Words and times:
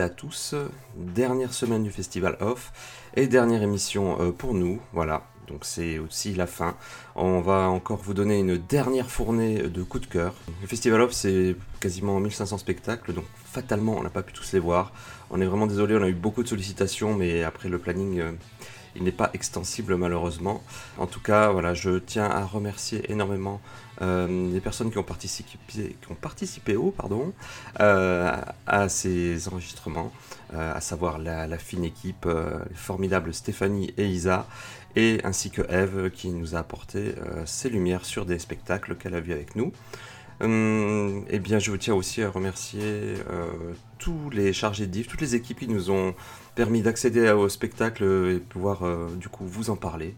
à 0.00 0.08
tous. 0.08 0.54
Dernière 0.94 1.54
semaine 1.54 1.82
du 1.82 1.90
Festival 1.90 2.36
Off 2.40 2.72
et 3.14 3.26
dernière 3.26 3.62
émission 3.62 4.20
euh, 4.20 4.30
pour 4.30 4.52
nous. 4.52 4.80
Voilà, 4.92 5.22
donc 5.48 5.64
c'est 5.64 5.98
aussi 5.98 6.34
la 6.34 6.46
fin. 6.46 6.76
On 7.14 7.40
va 7.40 7.68
encore 7.68 7.98
vous 8.02 8.12
donner 8.12 8.38
une 8.40 8.58
dernière 8.58 9.10
fournée 9.10 9.62
de 9.62 9.82
coups 9.82 10.06
de 10.06 10.12
cœur. 10.12 10.34
Le 10.60 10.66
Festival 10.66 11.00
Off, 11.00 11.12
c'est 11.12 11.56
quasiment 11.80 12.20
1500 12.20 12.58
spectacles, 12.58 13.14
donc 13.14 13.24
fatalement, 13.44 13.96
on 13.96 14.02
n'a 14.02 14.10
pas 14.10 14.22
pu 14.22 14.32
tous 14.32 14.52
les 14.52 14.58
voir. 14.58 14.92
On 15.30 15.40
est 15.40 15.46
vraiment 15.46 15.66
désolé, 15.66 15.96
on 15.96 16.02
a 16.02 16.08
eu 16.08 16.14
beaucoup 16.14 16.42
de 16.42 16.48
sollicitations, 16.48 17.14
mais 17.14 17.42
après 17.42 17.68
le 17.68 17.78
planning. 17.78 18.20
Euh, 18.20 18.32
il 18.96 19.04
n'est 19.04 19.12
pas 19.12 19.30
extensible 19.34 19.96
malheureusement. 19.96 20.62
En 20.96 21.06
tout 21.06 21.20
cas, 21.20 21.50
voilà, 21.50 21.74
je 21.74 21.98
tiens 21.98 22.24
à 22.24 22.44
remercier 22.44 23.10
énormément 23.12 23.60
euh, 24.02 24.52
les 24.52 24.60
personnes 24.60 24.90
qui 24.90 24.98
ont 24.98 25.02
participé, 25.02 25.56
qui 25.68 26.12
ont 26.12 26.14
participé 26.14 26.76
au, 26.76 26.90
pardon, 26.90 27.32
euh, 27.80 28.30
à 28.66 28.88
ces 28.88 29.48
enregistrements, 29.48 30.12
euh, 30.54 30.74
à 30.74 30.80
savoir 30.80 31.18
la, 31.18 31.58
fine 31.58 31.84
équipe, 31.84 32.26
les 32.26 32.76
formidables 32.76 33.32
Stéphanie 33.32 33.92
et 33.96 34.06
Isa, 34.06 34.46
et 34.96 35.20
ainsi 35.24 35.50
que 35.50 35.62
Eve 35.70 36.10
qui 36.10 36.28
nous 36.28 36.54
a 36.54 36.60
apporté 36.60 37.14
ses 37.44 37.68
lumières 37.68 38.04
sur 38.04 38.24
des 38.24 38.38
spectacles 38.38 38.96
qu'elle 38.96 39.14
a 39.14 39.20
vus 39.20 39.32
avec 39.32 39.56
nous. 39.56 39.72
Hum, 40.40 41.24
eh 41.30 41.38
bien, 41.38 41.58
je 41.58 41.70
vous 41.70 41.76
tiens 41.78 41.94
aussi 41.94 42.22
à 42.22 42.30
remercier 42.30 43.14
tous 43.98 44.30
les 44.30 44.52
chargés 44.52 44.86
de 44.86 44.92
div, 44.92 45.06
toutes 45.06 45.20
les 45.20 45.34
équipes 45.34 45.60
qui 45.60 45.68
nous 45.68 45.90
ont 45.90 46.14
permis 46.54 46.82
d'accéder 46.82 47.30
au 47.30 47.48
spectacle 47.48 48.04
et 48.04 48.38
pouvoir 48.38 48.82
du 49.16 49.28
coup 49.28 49.46
vous 49.46 49.70
en 49.70 49.76
parler. 49.76 50.14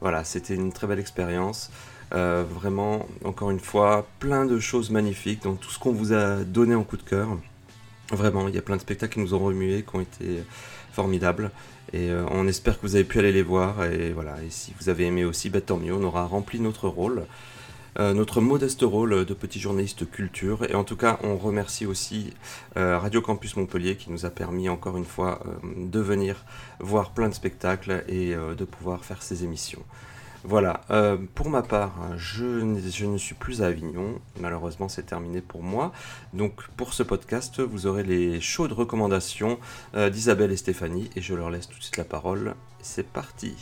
Voilà, 0.00 0.24
c'était 0.24 0.54
une 0.54 0.72
très 0.72 0.86
belle 0.86 0.98
expérience. 0.98 1.70
Euh, 2.14 2.44
vraiment, 2.48 3.06
encore 3.24 3.50
une 3.50 3.60
fois, 3.60 4.06
plein 4.20 4.44
de 4.44 4.60
choses 4.60 4.90
magnifiques 4.90 5.42
dans 5.42 5.56
tout 5.56 5.70
ce 5.70 5.78
qu'on 5.78 5.92
vous 5.92 6.12
a 6.12 6.44
donné 6.44 6.74
en 6.74 6.84
coup 6.84 6.96
de 6.96 7.02
cœur. 7.02 7.28
Vraiment, 8.12 8.46
il 8.46 8.54
y 8.54 8.58
a 8.58 8.62
plein 8.62 8.76
de 8.76 8.80
spectacles 8.80 9.14
qui 9.14 9.20
nous 9.20 9.34
ont 9.34 9.40
remués, 9.40 9.84
qui 9.88 9.96
ont 9.96 10.00
été 10.00 10.44
formidables. 10.92 11.50
Et 11.92 12.10
euh, 12.10 12.24
on 12.30 12.46
espère 12.46 12.76
que 12.76 12.86
vous 12.86 12.94
avez 12.94 13.04
pu 13.04 13.18
aller 13.18 13.32
les 13.32 13.42
voir. 13.42 13.84
Et 13.84 14.12
voilà, 14.12 14.36
et 14.44 14.50
si 14.50 14.72
vous 14.80 14.88
avez 14.88 15.06
aimé 15.06 15.24
aussi, 15.24 15.50
bah, 15.50 15.60
tant 15.60 15.76
mieux, 15.76 15.92
on 15.92 16.04
aura 16.04 16.24
rempli 16.24 16.60
notre 16.60 16.88
rôle. 16.88 17.26
Euh, 17.98 18.12
notre 18.12 18.40
modeste 18.40 18.82
rôle 18.82 19.24
de 19.24 19.34
petit 19.34 19.58
journaliste 19.58 20.08
culture. 20.08 20.64
Et 20.70 20.74
en 20.76 20.84
tout 20.84 20.96
cas, 20.96 21.18
on 21.24 21.36
remercie 21.36 21.86
aussi 21.86 22.32
Radio 22.76 23.22
Campus 23.22 23.56
Montpellier 23.56 23.96
qui 23.96 24.12
nous 24.12 24.24
a 24.24 24.30
permis 24.30 24.68
encore 24.68 24.96
une 24.96 25.04
fois 25.04 25.40
de 25.64 26.00
venir 26.00 26.44
voir 26.78 27.10
plein 27.10 27.28
de 27.28 27.34
spectacles 27.34 28.04
et 28.08 28.34
de 28.34 28.64
pouvoir 28.64 29.04
faire 29.04 29.22
ces 29.22 29.44
émissions. 29.44 29.82
Voilà, 30.46 30.82
euh, 30.90 31.16
pour 31.34 31.48
ma 31.48 31.62
part, 31.62 31.94
je, 32.18 32.44
ne 32.44 33.16
suis 33.16 33.34
plus 33.34 33.62
à 33.62 33.68
Avignon, 33.68 34.20
malheureusement 34.38 34.90
c'est 34.90 35.04
terminé 35.04 35.40
pour 35.40 35.62
moi. 35.62 35.90
Donc 36.34 36.68
pour 36.76 36.92
ce 36.92 37.02
podcast, 37.02 37.60
vous 37.60 37.86
aurez 37.86 38.02
les 38.02 38.42
chaudes 38.42 38.72
recommandations 38.72 39.58
euh, 39.94 40.10
d'Isabelle 40.10 40.52
et 40.52 40.58
Stéphanie, 40.58 41.08
et 41.16 41.22
je 41.22 41.34
leur 41.34 41.48
laisse 41.48 41.66
tout 41.66 41.78
de 41.78 41.82
suite 41.82 41.96
la 41.96 42.04
parole. 42.04 42.54
C'est 42.82 43.06
parti 43.06 43.54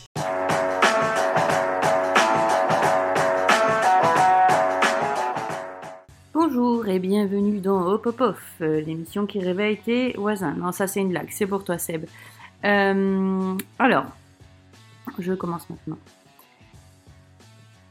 Bonjour 6.34 6.88
et 6.88 6.98
bienvenue 6.98 7.60
dans 7.60 7.86
Hop 7.86 8.06
Hop 8.06 8.20
Off, 8.20 8.42
euh, 8.60 8.80
l'émission 8.80 9.26
qui 9.26 9.38
réveille 9.38 9.78
tes 9.78 10.14
voisins. 10.14 10.54
Non, 10.54 10.72
ça 10.72 10.88
c'est 10.88 10.98
une 10.98 11.10
blague, 11.10 11.28
c'est 11.30 11.46
pour 11.46 11.62
toi 11.62 11.78
Seb. 11.78 12.06
alors, 12.64 14.06
je 15.20 15.32
commence 15.34 15.70
maintenant. 15.70 15.98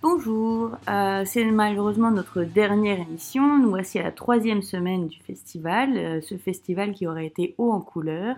Bonjour, 0.03 0.71
euh, 0.89 1.25
c'est 1.25 1.45
malheureusement 1.45 2.09
notre 2.09 2.41
dernière 2.41 2.99
émission. 2.99 3.59
Nous 3.59 3.69
voici 3.69 3.99
à 3.99 4.03
la 4.03 4.11
troisième 4.11 4.63
semaine 4.63 5.07
du 5.07 5.19
festival, 5.19 5.95
euh, 5.95 6.21
ce 6.21 6.37
festival 6.37 6.93
qui 6.93 7.05
aurait 7.05 7.27
été 7.27 7.53
haut 7.59 7.71
en 7.71 7.81
couleurs 7.81 8.35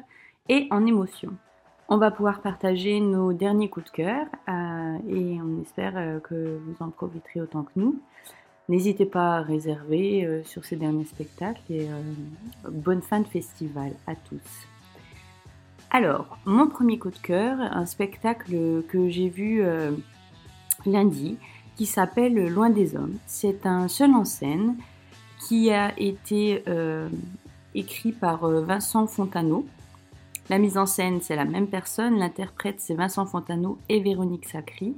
et 0.50 0.68
en 0.72 0.86
émotion. 0.86 1.30
On 1.88 1.96
va 1.96 2.12
pouvoir 2.12 2.42
partager 2.42 3.00
nos 3.00 3.32
derniers 3.32 3.70
coups 3.70 3.86
de 3.86 3.96
cœur 3.96 4.26
euh, 4.50 4.98
et 5.08 5.40
on 5.42 5.62
espère 5.62 6.22
que 6.24 6.60
vous 6.66 6.76
en 6.82 6.90
profiterez 6.90 7.40
autant 7.40 7.64
que 7.64 7.72
nous. 7.78 7.98
N'hésitez 8.68 9.06
pas 9.06 9.38
à 9.38 9.42
réserver 9.42 10.42
sur 10.44 10.66
ces 10.66 10.76
derniers 10.76 11.06
spectacles 11.06 11.62
et 11.70 11.88
bonne 12.70 13.02
fin 13.02 13.22
de 13.22 13.28
festival 13.28 13.94
à 14.06 14.16
tous. 14.16 14.68
Alors, 15.92 16.38
mon 16.46 16.68
premier 16.68 16.98
coup 16.98 17.12
de 17.12 17.18
cœur, 17.18 17.58
un 17.60 17.86
spectacle 17.86 18.84
que 18.90 19.10
j'ai 19.10 19.30
vu 19.30 19.64
lundi, 20.86 21.38
qui 21.76 21.86
s'appelle 21.86 22.36
Loin 22.48 22.70
des 22.70 22.96
hommes. 22.96 23.18
C'est 23.26 23.66
un 23.66 23.88
seul 23.88 24.14
en 24.14 24.26
scène 24.26 24.76
qui 25.48 25.72
a 25.72 25.98
été 26.00 26.64
euh, 26.68 27.10
écrit 27.76 28.12
par 28.12 28.46
euh, 28.46 28.62
Vincent 28.62 29.08
Fontano. 29.08 29.66
La 30.50 30.58
mise 30.58 30.78
en 30.78 30.86
scène, 30.86 31.20
c'est 31.22 31.36
la 31.36 31.46
même 31.46 31.68
personne. 31.68 32.18
L'interprète, 32.18 32.80
c'est 32.80 32.94
Vincent 32.94 33.26
Fontano 33.26 33.78
et 33.90 34.00
Véronique 34.00 34.48
Sacry. 34.48 34.96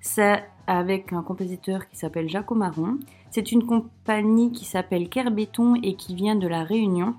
C'est 0.00 0.44
avec 0.66 1.12
un 1.12 1.22
compositeur 1.22 1.88
qui 1.88 1.96
s'appelle 1.96 2.28
Jacques 2.28 2.50
Marron. 2.52 2.98
C'est 3.30 3.52
une 3.52 3.66
compagnie 3.66 4.52
qui 4.52 4.64
s'appelle 4.64 5.08
Kerbéton 5.08 5.74
et 5.82 5.94
qui 5.94 6.14
vient 6.14 6.36
de 6.36 6.48
La 6.48 6.64
Réunion. 6.64 7.14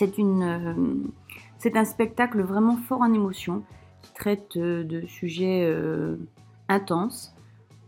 Euh, 0.00 0.74
c'est 1.58 1.76
un 1.76 1.84
spectacle 1.84 2.42
vraiment 2.42 2.76
fort 2.76 3.00
en 3.00 3.12
émotion 3.12 3.64
qui 4.02 4.12
traite 4.12 4.56
de 4.56 5.04
sujets 5.06 5.68
intenses 6.68 7.34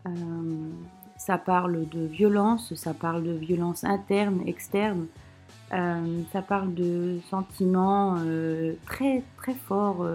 euh, 0.06 0.70
ça 1.16 1.38
parle 1.38 1.88
de 1.88 2.00
violence, 2.06 2.74
ça 2.74 2.94
parle 2.94 3.22
de 3.22 3.32
violence 3.32 3.84
interne, 3.84 4.42
externe. 4.46 5.06
Euh, 5.72 6.22
ça 6.32 6.42
parle 6.42 6.74
de 6.74 7.18
sentiments 7.28 8.16
euh, 8.18 8.74
très 8.86 9.22
très 9.36 9.54
forts, 9.54 10.06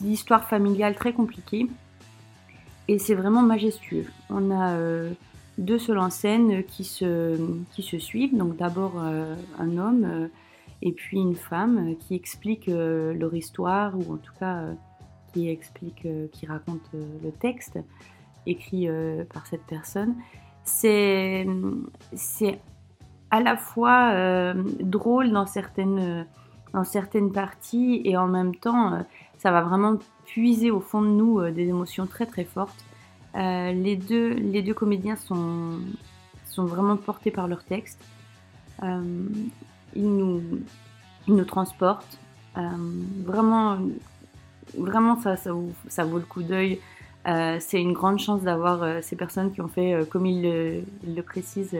d'histoires 0.00 0.48
familiales 0.48 0.94
très 0.94 1.12
compliquées. 1.12 1.66
Et 2.86 2.98
c'est 2.98 3.14
vraiment 3.14 3.42
majestueux. 3.42 4.06
On 4.30 4.50
a 4.50 4.76
deux 5.58 5.78
seuls 5.78 5.98
en 5.98 6.10
scène 6.10 6.64
qui 6.64 6.84
se, 6.84 7.36
qui 7.72 7.82
se 7.82 7.98
suivent. 7.98 8.36
Donc 8.36 8.56
d'abord 8.56 8.98
un 8.98 9.76
homme 9.76 10.30
et 10.80 10.92
puis 10.92 11.18
une 11.18 11.36
femme 11.36 11.96
qui 12.00 12.14
expliquent 12.14 12.68
leur 12.68 13.34
histoire, 13.34 13.96
ou 13.96 14.14
en 14.14 14.16
tout 14.16 14.32
cas 14.38 14.62
qui 15.32 15.48
explique, 15.48 16.04
euh, 16.06 16.26
qui 16.32 16.46
raconte 16.46 16.82
euh, 16.94 17.06
le 17.22 17.30
texte 17.32 17.78
écrit 18.46 18.88
euh, 18.88 19.24
par 19.32 19.46
cette 19.46 19.64
personne. 19.64 20.14
C'est, 20.64 21.46
à 23.30 23.40
la 23.40 23.56
fois 23.56 24.54
drôle 24.80 25.32
dans 25.32 25.46
certaines, 25.46 26.26
dans 26.74 26.84
certaines 26.84 27.32
parties 27.32 28.02
et 28.04 28.18
en 28.18 28.26
même 28.26 28.54
temps, 28.54 29.02
ça 29.38 29.50
va 29.50 29.62
vraiment 29.62 29.96
puiser 30.26 30.70
au 30.70 30.80
fond 30.80 31.00
de 31.00 31.08
nous 31.08 31.50
des 31.50 31.68
émotions 31.68 32.06
très 32.06 32.26
très 32.26 32.44
fortes. 32.44 32.84
les, 33.34 33.96
deux, 33.96 34.34
les 34.34 34.60
deux 34.60 34.74
comédiens 34.74 35.16
sont, 35.16 35.78
sont 36.44 36.66
vraiment 36.66 36.98
portés 36.98 37.30
par 37.30 37.48
leur 37.48 37.64
texte. 37.64 37.98
ils, 38.82 38.92
nous, 39.96 40.42
ils 41.28 41.34
nous 41.34 41.46
transportent. 41.46 42.18
vraiment 43.24 43.78
vraiment, 44.76 45.16
ça, 45.20 45.36
ça, 45.36 46.04
vaut 46.04 46.18
le 46.18 46.24
coup 46.24 46.42
d'œil. 46.42 46.80
Euh, 47.26 47.56
c'est 47.60 47.80
une 47.80 47.92
grande 47.92 48.18
chance 48.18 48.42
d'avoir 48.42 48.82
euh, 48.82 49.00
ces 49.02 49.16
personnes 49.16 49.52
qui 49.52 49.60
ont 49.60 49.68
fait, 49.68 49.92
euh, 49.92 50.04
comme 50.04 50.24
ils 50.24 50.42
le, 50.42 50.82
le 51.06 51.22
précisent, 51.22 51.76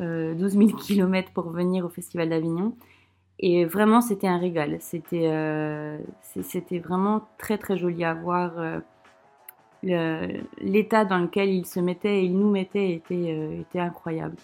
12 0.00 0.36
000 0.38 0.70
km 0.72 1.30
pour 1.32 1.50
venir 1.50 1.84
au 1.84 1.88
Festival 1.88 2.28
d'Avignon. 2.28 2.74
Et 3.38 3.64
vraiment, 3.64 4.00
c'était 4.00 4.26
un 4.26 4.38
régal. 4.38 4.78
C'était, 4.80 5.30
c'était 6.42 6.78
vraiment 6.80 7.28
très 7.38 7.58
très 7.58 7.76
joli 7.76 8.04
à 8.04 8.14
voir. 8.14 8.52
l'état 9.82 11.04
dans 11.04 11.18
lequel 11.18 11.50
ils 11.50 11.66
se 11.66 11.78
mettaient 11.78 12.22
et 12.22 12.24
ils 12.24 12.36
nous 12.36 12.50
mettaient 12.50 12.90
était, 12.92 13.78
incroyable. 13.78 14.34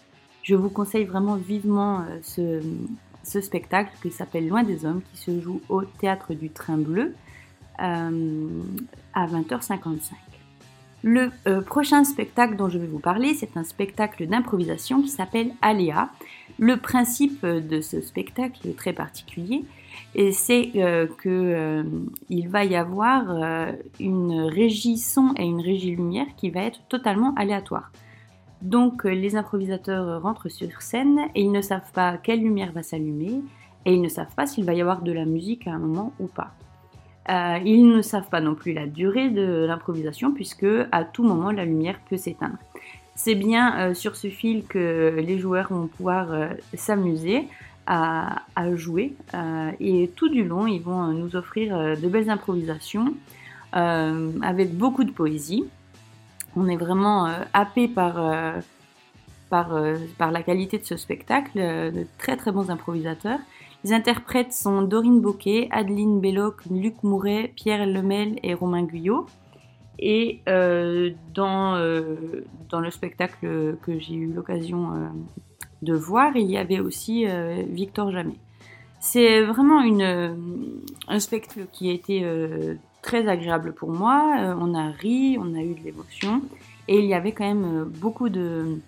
Je 0.44 0.54
vous 0.54 0.70
conseille 0.70 1.04
vraiment 1.04 1.34
vivement 1.34 2.04
ce 2.22 3.40
spectacle 3.40 3.90
qui 4.02 4.12
s'appelle 4.12 4.46
Loin 4.46 4.62
des 4.62 4.86
Hommes, 4.86 5.02
qui 5.10 5.18
se 5.18 5.40
joue 5.40 5.60
au 5.68 5.82
Théâtre 5.82 6.34
du 6.34 6.50
Train 6.50 6.78
Bleu. 6.78 7.14
Euh, 7.80 8.62
à 9.14 9.26
20h55. 9.26 10.12
Le 11.02 11.30
euh, 11.48 11.62
prochain 11.62 12.04
spectacle 12.04 12.54
dont 12.54 12.68
je 12.68 12.78
vais 12.78 12.86
vous 12.86 12.98
parler, 12.98 13.34
c'est 13.34 13.56
un 13.56 13.64
spectacle 13.64 14.26
d'improvisation 14.26 15.00
qui 15.00 15.08
s'appelle 15.08 15.52
Aléa. 15.62 16.10
Le 16.58 16.76
principe 16.76 17.44
de 17.44 17.80
ce 17.80 18.02
spectacle 18.02 18.68
est 18.68 18.76
très 18.76 18.92
particulier, 18.92 19.64
et 20.14 20.30
c'est 20.30 20.72
euh, 20.76 21.06
qu'il 21.22 22.48
va 22.48 22.64
y 22.64 22.76
avoir 22.76 23.72
une 23.98 24.42
régie 24.42 24.98
son 24.98 25.32
et 25.38 25.44
une 25.44 25.62
régie 25.62 25.96
lumière 25.96 26.26
qui 26.36 26.50
va 26.50 26.60
être 26.60 26.80
totalement 26.88 27.34
aléatoire. 27.34 27.90
Donc 28.62 29.04
les 29.04 29.36
improvisateurs 29.36 30.22
rentrent 30.22 30.50
sur 30.50 30.82
scène 30.82 31.18
et 31.34 31.40
ils 31.40 31.52
ne 31.52 31.62
savent 31.62 31.90
pas 31.92 32.18
quelle 32.18 32.40
lumière 32.40 32.72
va 32.72 32.82
s'allumer 32.82 33.40
et 33.86 33.94
ils 33.94 34.02
ne 34.02 34.08
savent 34.08 34.34
pas 34.36 34.46
s'il 34.46 34.64
va 34.64 34.74
y 34.74 34.82
avoir 34.82 35.00
de 35.00 35.12
la 35.12 35.24
musique 35.24 35.66
à 35.66 35.72
un 35.72 35.78
moment 35.78 36.12
ou 36.20 36.26
pas. 36.26 36.54
Euh, 37.28 37.58
ils 37.64 37.86
ne 37.86 38.02
savent 38.02 38.28
pas 38.28 38.40
non 38.40 38.54
plus 38.54 38.72
la 38.72 38.86
durée 38.86 39.28
de 39.28 39.66
l'improvisation 39.66 40.32
puisque 40.32 40.66
à 40.90 41.04
tout 41.04 41.22
moment 41.22 41.50
la 41.50 41.64
lumière 41.64 41.98
peut 42.08 42.16
s'éteindre. 42.16 42.56
C'est 43.14 43.34
bien 43.34 43.92
sur 43.92 44.16
ce 44.16 44.28
fil 44.28 44.64
que 44.64 45.14
les 45.18 45.38
joueurs 45.38 45.68
vont 45.70 45.88
pouvoir 45.88 46.28
s'amuser 46.72 47.46
à, 47.86 48.44
jouer 48.76 49.12
et 49.78 50.10
tout 50.16 50.30
du 50.30 50.42
long, 50.42 50.66
ils 50.66 50.80
vont 50.80 51.08
nous 51.08 51.36
offrir 51.36 51.76
de 51.76 52.08
belles 52.08 52.30
improvisations 52.30 53.12
avec 53.72 54.74
beaucoup 54.74 55.04
de 55.04 55.10
poésie. 55.10 55.66
On 56.56 56.66
est 56.66 56.78
vraiment 56.78 57.30
happé 57.52 57.88
par 57.88 58.54
par, 59.50 59.76
par, 60.16 60.30
la 60.30 60.42
qualité 60.42 60.78
de 60.78 60.84
ce 60.84 60.96
spectacle, 60.96 61.58
de 61.58 62.06
très 62.16 62.38
très 62.38 62.52
bons 62.52 62.70
improvisateurs. 62.70 63.40
Les 63.82 63.94
interprètes 63.94 64.52
sont 64.52 64.82
Dorine 64.82 65.20
Boquet, 65.20 65.68
Adeline 65.70 66.20
Belloc, 66.20 66.66
Luc 66.70 67.02
Mouret, 67.02 67.52
Pierre 67.56 67.86
Lemel 67.86 68.38
et 68.42 68.52
Romain 68.52 68.82
Guyot. 68.82 69.26
Et 69.98 70.40
euh, 70.48 71.10
dans, 71.34 71.76
euh, 71.76 72.44
dans 72.68 72.80
le 72.80 72.90
spectacle 72.90 73.76
que 73.82 73.98
j'ai 73.98 74.14
eu 74.14 74.32
l'occasion 74.32 74.92
euh, 74.92 75.08
de 75.82 75.94
voir, 75.94 76.36
il 76.36 76.50
y 76.50 76.58
avait 76.58 76.80
aussi 76.80 77.26
Victor 77.68 78.10
Jamais. 78.10 78.38
C'est 78.98 79.42
vraiment 79.42 79.80
une, 79.80 80.82
un 81.08 81.18
spectacle 81.18 81.66
qui 81.72 81.88
a 81.88 81.92
été 81.92 82.26
très 83.00 83.28
agréable 83.28 83.72
pour 83.72 83.90
moi. 83.90 84.54
on 84.58 84.74
a 84.74 84.90
ri, 84.90 85.38
on 85.40 85.54
a 85.54 85.62
eu 85.62 85.74
de 85.74 85.82
l'émotion 85.82 86.42
et 86.86 86.98
il 86.98 87.06
y 87.06 87.14
avait 87.14 87.32
quand 87.32 87.46
même 87.46 87.84
beaucoup 87.84 88.28
de, 88.28 88.78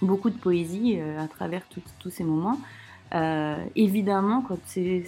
beaucoup 0.00 0.30
de 0.30 0.36
poésie 0.38 1.00
à 1.00 1.26
travers 1.26 1.62
tous 1.98 2.10
ces 2.10 2.22
moments. 2.22 2.58
Euh, 3.14 3.56
évidemment, 3.74 4.42
quand 4.46 4.58
ces, 4.64 5.04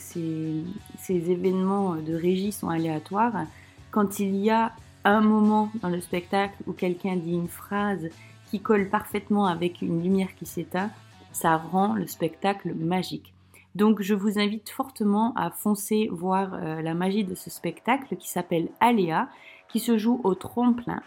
événements 1.09 1.97
de 1.97 2.15
régie 2.15 2.53
sont 2.53 2.69
aléatoires, 2.69 3.45
quand 3.91 4.21
il 4.21 4.37
y 4.37 4.51
a 4.51 4.73
un 5.05 5.21
moment 5.21 5.71
dans 5.83 5.89
le 5.89 6.01
spectacle 6.01 6.55
où 6.67 6.73
quelqu'un 6.73 7.17
dit 7.17 7.33
une 7.33 7.49
phrase 7.49 8.09
qui 8.51 8.61
colle 8.61 8.89
parfaitement 8.89 9.47
avec 9.47 9.83
une 9.83 10.03
lumière 10.03 10.35
qui 10.37 10.47
s'éteint, 10.47 10.91
ça 11.33 11.57
rend 11.57 11.95
le 11.95 12.07
spectacle 12.07 12.75
magique. 12.75 13.33
Donc 13.75 14.03
je 14.03 14.15
vous 14.15 14.39
invite 14.39 14.71
fortement 14.71 15.33
à 15.37 15.51
foncer 15.51 16.09
voir 16.11 16.55
euh, 16.55 16.83
la 16.83 16.95
magie 16.95 17.25
de 17.25 17.35
ce 17.35 17.51
spectacle 17.51 18.17
qui 18.17 18.29
s'appelle 18.29 18.69
Aléa, 18.81 19.29
qui 19.69 19.79
se 19.79 19.97
joue 19.97 20.21
au 20.25 20.35
trompe-plein 20.35 21.03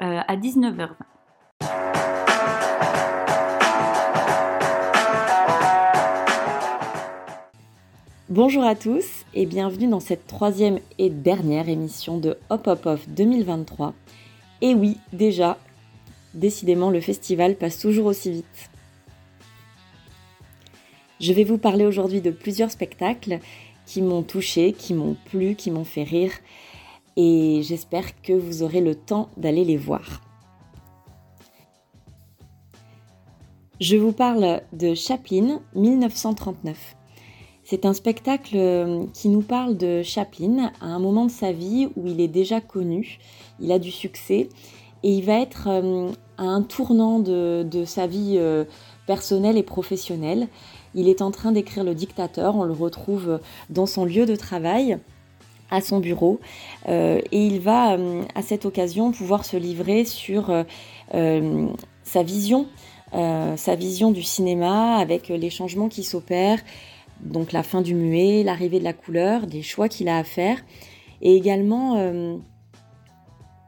euh, 0.00 0.20
à 0.26 0.36
19h20. 0.36 0.94
Bonjour 8.30 8.64
à 8.64 8.74
tous 8.74 9.24
et 9.32 9.46
bienvenue 9.46 9.88
dans 9.88 10.00
cette 10.00 10.26
troisième 10.26 10.80
et 10.98 11.08
dernière 11.08 11.70
émission 11.70 12.18
de 12.18 12.36
Hop 12.50 12.66
Hop 12.66 12.84
Off 12.84 13.08
2023. 13.08 13.94
Et 14.60 14.74
oui, 14.74 14.98
déjà, 15.14 15.56
décidément 16.34 16.90
le 16.90 17.00
festival 17.00 17.56
passe 17.56 17.78
toujours 17.78 18.04
aussi 18.04 18.30
vite. 18.30 18.70
Je 21.20 21.32
vais 21.32 21.44
vous 21.44 21.56
parler 21.56 21.86
aujourd'hui 21.86 22.20
de 22.20 22.30
plusieurs 22.30 22.70
spectacles 22.70 23.38
qui 23.86 24.02
m'ont 24.02 24.22
touché, 24.22 24.74
qui 24.74 24.92
m'ont 24.92 25.16
plu, 25.30 25.54
qui 25.54 25.70
m'ont 25.70 25.86
fait 25.86 26.02
rire 26.02 26.32
et 27.16 27.62
j'espère 27.62 28.20
que 28.20 28.34
vous 28.34 28.62
aurez 28.62 28.82
le 28.82 28.94
temps 28.94 29.30
d'aller 29.38 29.64
les 29.64 29.78
voir. 29.78 30.20
Je 33.80 33.96
vous 33.96 34.12
parle 34.12 34.60
de 34.74 34.94
Chaplin 34.94 35.62
1939. 35.74 36.97
C'est 37.70 37.84
un 37.84 37.92
spectacle 37.92 38.56
euh, 38.56 39.04
qui 39.12 39.28
nous 39.28 39.42
parle 39.42 39.76
de 39.76 40.02
Chaplin 40.02 40.72
à 40.80 40.86
un 40.86 40.98
moment 40.98 41.26
de 41.26 41.30
sa 41.30 41.52
vie 41.52 41.86
où 41.96 42.06
il 42.06 42.18
est 42.18 42.28
déjà 42.28 42.62
connu, 42.62 43.18
il 43.60 43.70
a 43.72 43.78
du 43.78 43.90
succès 43.90 44.48
et 45.02 45.12
il 45.12 45.22
va 45.22 45.38
être 45.38 45.68
euh, 45.68 46.10
à 46.38 46.44
un 46.44 46.62
tournant 46.62 47.18
de, 47.18 47.84
sa 47.84 48.06
vie 48.06 48.36
euh, 48.38 48.64
personnelle 49.06 49.58
et 49.58 49.62
professionnelle. 49.62 50.48
Il 50.94 51.10
est 51.10 51.20
en 51.20 51.30
train 51.30 51.52
d'écrire 51.52 51.84
Le 51.84 51.94
Dictateur, 51.94 52.56
on 52.56 52.64
le 52.64 52.72
retrouve 52.72 53.38
dans 53.68 53.84
son 53.84 54.06
lieu 54.06 54.24
de 54.24 54.34
travail 54.34 54.96
à 55.70 55.82
son 55.82 56.00
bureau 56.00 56.40
et 56.88 57.22
il 57.30 57.60
va 57.60 57.98
à 58.34 58.40
cette 58.40 58.64
occasion 58.64 59.12
pouvoir 59.12 59.44
se 59.44 59.58
livrer 59.58 60.06
sur 60.06 60.64
sa 61.12 62.22
vision, 62.22 62.66
sa 63.12 63.74
vision 63.74 64.10
du 64.10 64.22
cinéma 64.22 64.96
avec 64.96 65.28
les 65.28 65.50
changements 65.50 65.90
qui 65.90 66.04
s'opèrent, 66.04 66.60
donc 67.20 67.52
la 67.52 67.62
fin 67.62 67.82
du 67.82 67.94
muet, 67.94 68.42
l'arrivée 68.42 68.78
de 68.78 68.84
la 68.84 68.92
couleur, 68.92 69.46
des 69.46 69.62
choix 69.62 69.88
qu'il 69.88 70.08
a 70.08 70.18
à 70.18 70.24
faire, 70.24 70.58
et 71.20 71.34
également 71.34 71.96
euh, 71.96 72.36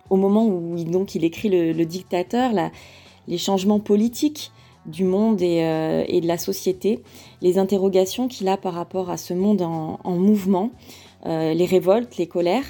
au 0.09 0.17
moment 0.17 0.47
où 0.47 0.77
il, 0.77 0.91
donc, 0.91 1.15
il 1.15 1.25
écrit 1.25 1.49
le, 1.49 1.85
dictateur, 1.85 2.53
les 3.29 3.39
changements 3.39 3.81
politiques 3.81 4.53
du 4.87 5.05
monde 5.05 5.43
euh, 5.43 6.05
et, 6.07 6.21
de 6.21 6.27
la 6.27 6.39
société, 6.39 7.03
les 7.43 7.59
interrogations 7.59 8.29
qu'il 8.29 8.49
a 8.49 8.57
par 8.57 8.75
rapport 8.75 9.11
à 9.11 9.17
ce 9.17 9.35
monde 9.35 9.63
en, 9.63 10.17
mouvement, 10.17 10.71
euh, 11.27 11.53
les 11.53 11.67
révoltes, 11.67 12.17
les 12.17 12.27
colères, 12.27 12.65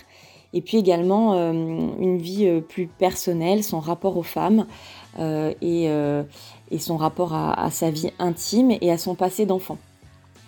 et 0.53 0.61
puis 0.63 0.79
également 0.79 1.35
une 1.35 2.19
vie 2.19 2.61
plus 2.69 2.89
personnelle, 2.89 3.63
son 3.63 3.79
rapport 3.79 4.17
aux 4.17 4.25
femmes 4.25 4.67
et, 5.21 5.89
son 6.81 6.97
rapport 6.97 7.35
à 7.35 7.71
sa 7.71 7.93
vie 7.93 8.11
intime 8.19 8.73
et 8.81 8.91
à 8.91 8.99
son 8.99 9.15
passé 9.15 9.47
d'enfant. 9.47 9.79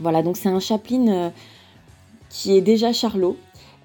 Voilà, 0.01 0.23
donc 0.23 0.37
c'est 0.37 0.49
un 0.49 0.61
Chaplin 0.61 1.09
euh, 1.09 1.31
qui 2.29 2.57
est 2.57 2.61
déjà 2.61 2.93
Charlot 2.93 3.37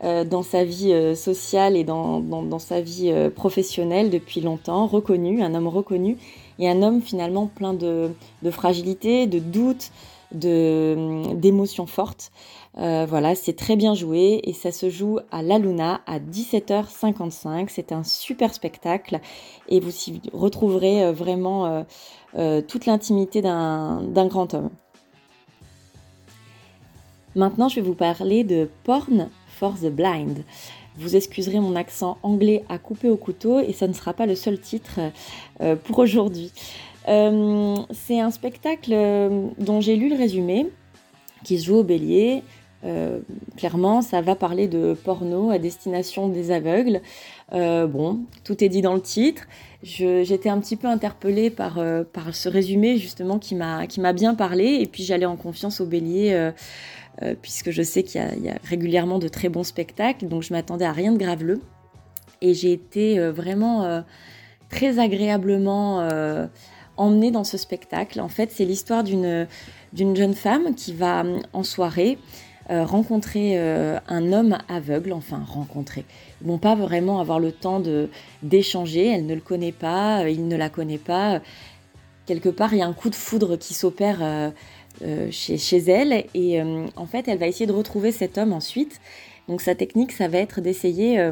euh, 0.03 0.23
dans 0.23 0.43
sa 0.43 0.63
vie 0.63 0.93
euh, 0.93 1.15
sociale 1.15 1.75
et 1.75 1.83
dans, 1.83 2.59
sa 2.59 2.81
vie 2.81 3.13
professionnelle 3.35 4.09
depuis 4.09 4.41
longtemps, 4.41 4.87
reconnu, 4.87 5.41
un 5.41 5.53
homme 5.53 5.67
reconnu, 5.67 6.17
et 6.59 6.69
un 6.69 6.81
homme 6.81 7.01
finalement 7.01 7.47
plein 7.47 7.73
de, 7.73 8.11
fragilité, 8.51 9.27
de 9.27 9.39
doutes, 9.39 9.91
d'émotions 10.31 11.85
fortes. 11.85 12.31
voilà, 12.75 13.35
c'est 13.35 13.55
très 13.55 13.75
bien 13.75 13.93
joué 13.93 14.41
et 14.43 14.53
ça 14.53 14.71
se 14.71 14.89
joue 14.89 15.19
à 15.31 15.41
La 15.41 15.57
Luna 15.57 16.01
à 16.05 16.19
17h55. 16.19 17.67
C'est 17.69 17.91
un 17.91 18.03
super 18.03 18.53
spectacle 18.53 19.21
et 19.69 19.79
vous 19.79 19.93
y 20.09 20.21
retrouverez 20.33 21.13
vraiment 21.13 21.85
toute 22.67 22.85
l'intimité 22.87 23.41
d'un 23.41 24.27
grand 24.27 24.53
homme. 24.53 24.71
Maintenant, 27.37 27.69
je 27.69 27.75
vais 27.75 27.81
vous 27.81 27.93
parler 27.93 28.43
de 28.43 28.67
Porn 28.83 29.29
for 29.47 29.75
the 29.75 29.91
Blind. 29.91 30.39
Vous 30.97 31.15
excuserez 31.15 31.59
mon 31.59 31.75
accent 31.75 32.17
anglais 32.23 32.63
à 32.67 32.79
couper 32.79 33.11
au 33.11 33.15
couteau 33.15 33.59
et 33.59 33.73
ça 33.73 33.87
ne 33.87 33.93
sera 33.93 34.13
pas 34.13 34.25
le 34.25 34.33
seul 34.33 34.59
titre 34.59 34.99
euh, 35.61 35.75
pour 35.75 35.99
aujourd'hui. 35.99 36.51
Euh, 37.07 37.75
c'est 37.91 38.19
un 38.19 38.31
spectacle 38.31 38.91
euh, 38.91 39.49
dont 39.59 39.81
j'ai 39.81 39.97
lu 39.97 40.09
le 40.09 40.15
résumé, 40.15 40.65
qui 41.43 41.59
se 41.59 41.67
joue 41.67 41.75
au 41.75 41.83
bélier. 41.83 42.41
clairement, 43.55 44.01
ça 44.01 44.21
va 44.21 44.33
parler 44.33 44.67
de 44.67 44.95
porno 45.03 45.51
à 45.51 45.59
destination 45.59 46.29
des 46.29 46.49
aveugles. 46.49 47.01
bon, 47.51 48.21
tout 48.45 48.63
est 48.63 48.69
dit 48.69 48.81
dans 48.81 48.95
le 48.95 49.01
titre. 49.01 49.43
J'étais 49.83 50.49
un 50.49 50.59
petit 50.59 50.75
peu 50.75 50.87
interpellée 50.87 51.51
par, 51.51 51.79
par 52.11 52.33
ce 52.33 52.49
résumé 52.49 52.97
justement 52.97 53.37
qui 53.37 53.53
m'a 53.53 54.13
bien 54.13 54.33
parlé 54.33 54.79
et 54.81 54.87
puis 54.87 55.03
j'allais 55.03 55.27
en 55.27 55.35
confiance 55.35 55.81
au 55.81 55.85
bélier 55.85 56.51
euh, 57.23 57.33
puisque 57.39 57.71
je 57.71 57.81
sais 57.81 58.03
qu'il 58.03 58.21
y, 58.43 58.49
a 58.49 58.59
régulièrement 58.63 59.17
de 59.17 59.27
très 59.27 59.49
bons 59.49 59.63
spectacles, 59.63 60.27
donc 60.27 60.43
je 60.43 60.53
m'attendais 60.53 60.85
à 60.85 60.91
rien 60.91 61.11
de 61.11 61.17
graveleux. 61.17 61.61
Et 62.41 62.53
j'ai 62.53 62.71
été 62.71 63.17
euh, 63.17 63.31
vraiment 63.31 63.85
euh, 63.85 64.01
très 64.69 64.99
agréablement 64.99 66.07
emmenée 66.97 67.31
dans 67.31 67.43
ce 67.43 67.57
spectacle. 67.57 68.19
En 68.19 68.27
fait, 68.27 68.51
c'est 68.51 68.65
l'histoire 68.65 69.03
d'une 69.03 69.47
jeune 69.93 70.33
femme 70.33 70.75
qui 70.75 70.93
va 70.93 71.23
en 71.53 71.63
soirée 71.63 72.17
rencontrer 72.69 73.57
un 73.57 74.33
homme 74.33 74.57
aveugle, 74.67 75.13
enfin 75.13 75.41
rencontrer. 75.47 76.03
Ils 76.41 76.47
vont 76.47 76.57
pas 76.57 76.75
vraiment 76.75 77.21
avoir 77.21 77.39
le 77.39 77.53
temps 77.53 77.81
d'échanger, 78.43 79.07
elle 79.07 79.25
ne 79.25 79.35
le 79.35 79.39
connaît 79.39 79.71
pas, 79.71 80.27
il 80.27 80.49
ne 80.49 80.57
la 80.57 80.69
connaît 80.69 80.97
pas. 80.97 81.39
Quelque 82.25 82.49
part, 82.49 82.73
il 82.73 82.79
y 82.79 82.81
a 82.81 82.87
un 82.87 82.93
coup 82.93 83.09
de 83.09 83.15
foudre 83.15 83.55
qui 83.55 83.73
s'opère 83.73 84.51
euh, 85.03 85.27
chez, 85.31 85.77
elle. 85.77 86.25
Et 86.33 86.61
euh, 86.61 86.85
en 86.95 87.05
fait, 87.05 87.27
elle 87.27 87.37
va 87.37 87.47
essayer 87.47 87.67
de 87.67 87.73
retrouver 87.73 88.11
cet 88.11 88.37
homme 88.37 88.53
ensuite. 88.53 88.99
Donc 89.47 89.61
sa 89.61 89.75
technique, 89.75 90.11
ça 90.11 90.27
va 90.27 90.39
être 90.39 90.61
d'essayer 90.61 91.19
euh, 91.19 91.31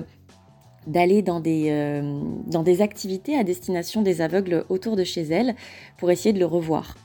d'aller 0.88 1.22
dans 1.22 1.40
des, 1.40 2.02
dans 2.46 2.62
des 2.62 2.84
activités 2.84 3.36
à 3.36 3.44
destination 3.44 4.04
des 4.04 4.22
aveugles 4.22 4.66
autour 4.70 4.96
de 4.96 5.04
chez 5.04 5.24
elle 5.24 5.56
pour 5.98 6.12
essayer 6.12 6.32
de 6.32 6.38
le 6.38 6.46
revoir. 6.46 6.96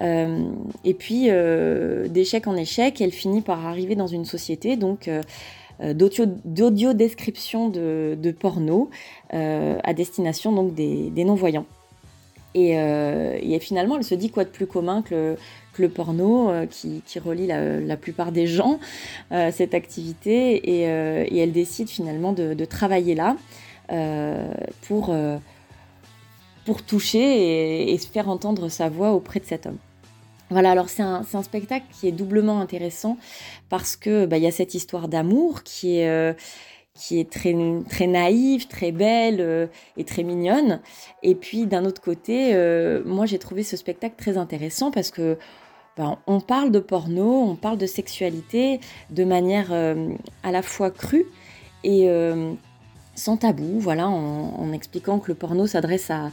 et 0.00 0.94
puis, 0.94 1.28
d'échec 2.08 2.46
en 2.46 2.54
échec, 2.54 3.00
elle 3.00 3.10
finit 3.10 3.40
par 3.40 3.66
arriver 3.66 3.96
dans 3.96 4.06
une 4.06 4.24
société 4.24 4.76
donc 4.76 5.10
d'audio 5.82 6.94
description 6.94 7.68
de, 7.68 8.16
de 8.16 8.30
porno 8.30 8.90
à 9.32 9.92
destination 9.92 10.52
donc 10.52 10.74
des, 10.74 11.10
des 11.10 11.24
non-voyants. 11.24 11.66
Et, 12.58 12.70
et, 12.70 13.58
finalement, 13.60 13.98
elle 13.98 14.04
se 14.04 14.14
dit 14.14 14.30
quoi 14.30 14.44
de 14.44 14.48
plus 14.48 14.66
commun 14.66 15.02
que 15.02 15.36
le, 15.78 15.88
porno 15.88 16.50
euh, 16.50 16.66
qui, 16.66 17.18
relie 17.18 17.46
la, 17.46 17.96
plupart 17.96 18.32
des 18.32 18.46
gens 18.46 18.78
euh, 19.32 19.50
cette 19.52 19.74
activité 19.74 20.80
et, 20.80 20.88
euh, 20.88 21.24
elle 21.30 21.52
décide 21.52 21.88
finalement 21.88 22.32
de, 22.32 22.64
travailler 22.64 23.14
là 23.14 23.36
pour 24.82 25.14
pour 26.64 26.82
toucher 26.82 27.92
et, 27.92 27.98
se 27.98 28.08
faire 28.08 28.28
entendre 28.28 28.68
sa 28.68 28.88
voix 28.88 29.12
auprès 29.12 29.38
de 29.38 29.44
cet 29.44 29.66
homme. 29.66 29.78
Voilà, 30.50 30.70
alors 30.70 30.88
c'est 30.88 31.02
un, 31.02 31.24
spectacle 31.42 31.86
qui 31.92 32.06
est 32.06 32.12
doublement 32.12 32.60
intéressant 32.60 33.18
parce 33.68 33.96
que 33.96 34.26
bah, 34.26 34.36
il 34.36 34.44
y 34.44 34.46
a 34.46 34.52
cette 34.52 34.74
histoire 34.74 35.08
d'amour 35.08 35.62
qui 35.64 35.98
est 35.98 36.08
euh, 36.08 36.32
qui 36.96 37.20
est 37.20 37.30
très 37.30 38.06
naïve, 38.06 38.66
très 38.66 38.92
belle 38.92 39.40
euh, 39.40 39.66
et 39.96 40.04
très 40.04 40.22
mignonne. 40.22 40.80
Et 41.22 41.34
puis 41.34 41.66
d'un 41.66 41.84
autre 41.84 42.00
côté, 42.00 42.54
euh, 42.54 43.02
moi 43.04 43.26
j'ai 43.26 43.38
trouvé 43.38 43.62
ce 43.62 43.76
spectacle 43.76 44.14
très 44.16 44.38
intéressant 44.38 44.90
parce 44.90 45.10
que 45.10 45.38
ben, 45.96 46.18
on 46.26 46.40
parle 46.40 46.70
de 46.70 46.80
porno, 46.80 47.42
on 47.42 47.56
parle 47.56 47.78
de 47.78 47.86
sexualité 47.86 48.80
de 49.10 49.24
manière 49.24 49.72
à 50.42 50.52
la 50.52 50.60
fois 50.60 50.90
crue 50.90 51.24
et 51.84 52.06
sans 53.16 53.38
tabou, 53.38 53.80
voilà, 53.80 54.08
en, 54.08 54.72
expliquant 54.72 55.18
que 55.18 55.28
le 55.28 55.34
porno 55.34 55.66
s'adresse 55.66 56.10
à 56.10 56.30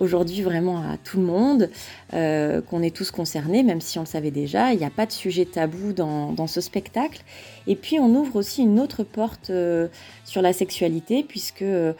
aujourd'hui 0.00 0.42
vraiment 0.42 0.78
à 0.78 0.96
tout 0.96 1.18
le 1.18 1.26
monde, 1.26 1.70
euh, 2.14 2.60
qu'on 2.62 2.82
est 2.82 2.94
tous 2.94 3.10
concernés, 3.10 3.62
même 3.62 3.80
si 3.80 3.98
on 3.98 4.02
le 4.02 4.06
savait 4.06 4.30
déjà. 4.30 4.72
Il 4.72 4.78
n'y 4.78 4.84
a 4.84 4.90
pas 4.90 5.06
de 5.06 5.12
sujet 5.12 5.44
tabou 5.44 5.92
dans, 5.92 6.46
ce 6.46 6.60
spectacle. 6.60 7.22
Et 7.66 7.76
puis 7.76 8.00
on 8.00 8.08
ouvre 8.14 8.36
aussi 8.36 8.62
une 8.62 8.80
autre 8.80 9.04
porte 9.04 9.50
euh, 9.50 9.88
sur 10.24 10.42
la 10.42 10.52
sexualité, 10.52 11.22
puisque 11.22 11.62
euh, 11.62 11.92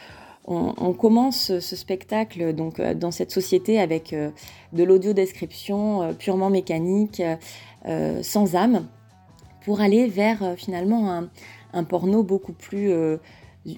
on, 0.47 0.93
commence 0.95 1.59
ce 1.61 1.77
spectacle 1.77 2.53
donc 2.55 2.81
dans 2.81 3.13
cette 3.13 3.31
société 3.31 3.79
avec 3.79 4.13
de 4.73 4.83
l'audio 4.83 5.13
description 5.13 6.13
purement 6.19 6.51
mécanique, 6.51 7.23
sans 8.23 8.57
âme, 8.57 8.87
pour 9.65 9.81
aller 9.81 10.09
vers 10.09 10.55
finalement 10.57 11.13
un, 11.13 11.29
un, 11.73 11.85
porno 11.85 12.25
beaucoup 12.25 12.55
plus 12.55 12.91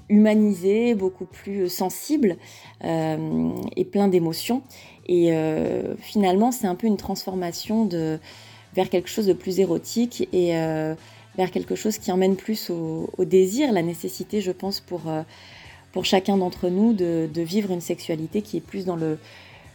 humanisé, 0.08 0.94
beaucoup 0.94 1.24
plus 1.24 1.68
sensible 1.68 2.36
euh, 2.84 3.50
et 3.76 3.84
plein 3.84 4.08
d'émotions. 4.08 4.62
Et 5.06 5.32
euh, 5.32 5.94
finalement, 5.98 6.52
c'est 6.52 6.66
un 6.66 6.74
peu 6.74 6.86
une 6.86 6.96
transformation 6.96 7.84
de, 7.84 8.18
vers 8.74 8.88
quelque 8.88 9.08
chose 9.08 9.26
de 9.26 9.32
plus 9.32 9.58
érotique 9.58 10.28
et 10.32 10.56
euh, 10.56 10.94
vers 11.36 11.50
quelque 11.50 11.74
chose 11.74 11.98
qui 11.98 12.12
emmène 12.12 12.36
plus 12.36 12.70
au, 12.70 13.08
désir, 13.18 13.72
la 13.72 13.82
nécessité, 13.82 14.40
je 14.40 14.52
pense, 14.52 14.80
pour, 14.80 15.02
pour 15.92 16.04
chacun 16.04 16.36
d'entre 16.36 16.68
nous 16.68 16.92
de, 16.92 17.28
vivre 17.34 17.72
une 17.72 17.80
sexualité 17.80 18.42
qui 18.42 18.58
est 18.58 18.60
plus 18.60 18.84
dans 18.84 18.96
le, 18.96 19.18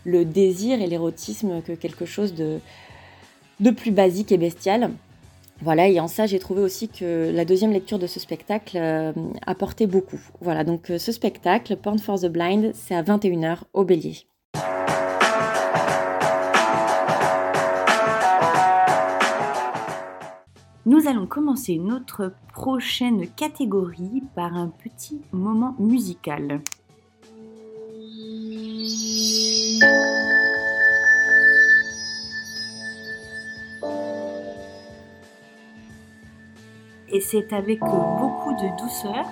le 0.06 0.24
désir 0.24 0.82
et 0.82 0.88
l'érotisme 0.88 1.62
que 1.64 1.74
quelque 1.74 2.06
chose 2.06 2.34
de, 2.34 2.60
de 3.60 3.72
plus 3.72 3.92
basique 3.92 4.32
et 4.32 4.38
bestial. 4.38 4.92
Voilà, 5.62 5.88
et 5.88 6.00
en 6.00 6.08
ça, 6.08 6.28
j'ai 6.28 6.40
trouvé 6.40 6.62
aussi 6.62 6.88
que 6.88 7.32
la 7.34 7.44
deuxième 7.44 7.72
lecture 7.72 7.98
de 7.98 8.08
ce 8.08 8.20
spectacle 8.20 8.78
euh, 8.78 9.12
apportait 9.46 9.88
beaucoup. 9.88 10.20
Voilà, 10.40 10.64
donc 10.64 10.92
euh, 10.92 11.00
ce 11.00 11.12
spectacle, 11.12 11.76
Porn 11.78 11.98
for 11.98 12.20
the 12.20 12.28
Blind, 12.28 12.72
c'est 12.76 12.96
à 12.96 13.02
21h 13.02 13.60
au 13.74 13.84
Bélier. 13.84 14.28
Nous 20.86 21.06
allons 21.08 21.28
commencer 21.28 21.78
notre 21.80 22.32
prochaine 22.54 23.28
catégorie 23.36 24.24
par 24.36 24.56
un 24.56 24.70
petit 24.70 25.20
moment 25.34 25.76
musical. 25.80 26.62
Et 37.10 37.22
c'est 37.22 37.54
avec 37.54 37.80
beaucoup 37.80 38.54
de 38.54 38.78
douceur 38.78 39.26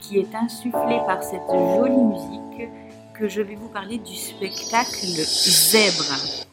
qui 0.00 0.18
est 0.18 0.34
insufflée 0.34 1.00
par 1.06 1.22
cette 1.22 1.48
jolie 1.48 2.02
musique 2.02 2.68
que 3.14 3.28
je 3.28 3.40
vais 3.40 3.54
vous 3.54 3.68
parler 3.68 3.98
du 3.98 4.14
spectacle 4.14 5.06
Zèbre. 5.06 6.46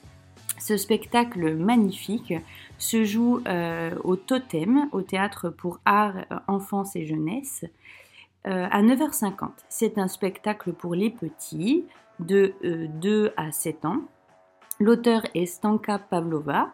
Ce 0.60 0.78
spectacle 0.78 1.56
magnifique 1.56 2.34
se 2.78 3.04
joue 3.04 3.42
euh, 3.48 3.92
au 4.04 4.16
Totem, 4.16 4.88
au 4.92 5.02
théâtre 5.02 5.50
pour 5.50 5.80
art, 5.86 6.26
enfance 6.48 6.96
et 6.96 7.06
jeunesse, 7.06 7.66
euh, 8.48 8.68
à 8.72 8.82
9h50. 8.84 9.50
C'est 9.70 9.98
un 9.98 10.08
spectacle 10.08 10.72
pour 10.74 10.96
les 10.96 11.10
petits 11.10 11.86
de 12.20 12.54
2 12.64 13.26
euh, 13.26 13.34
à 13.38 13.52
7 13.52 13.86
ans. 13.86 14.02
L'auteur 14.80 15.24
est 15.36 15.46
Stanka 15.46 16.00
Pavlova 16.00 16.74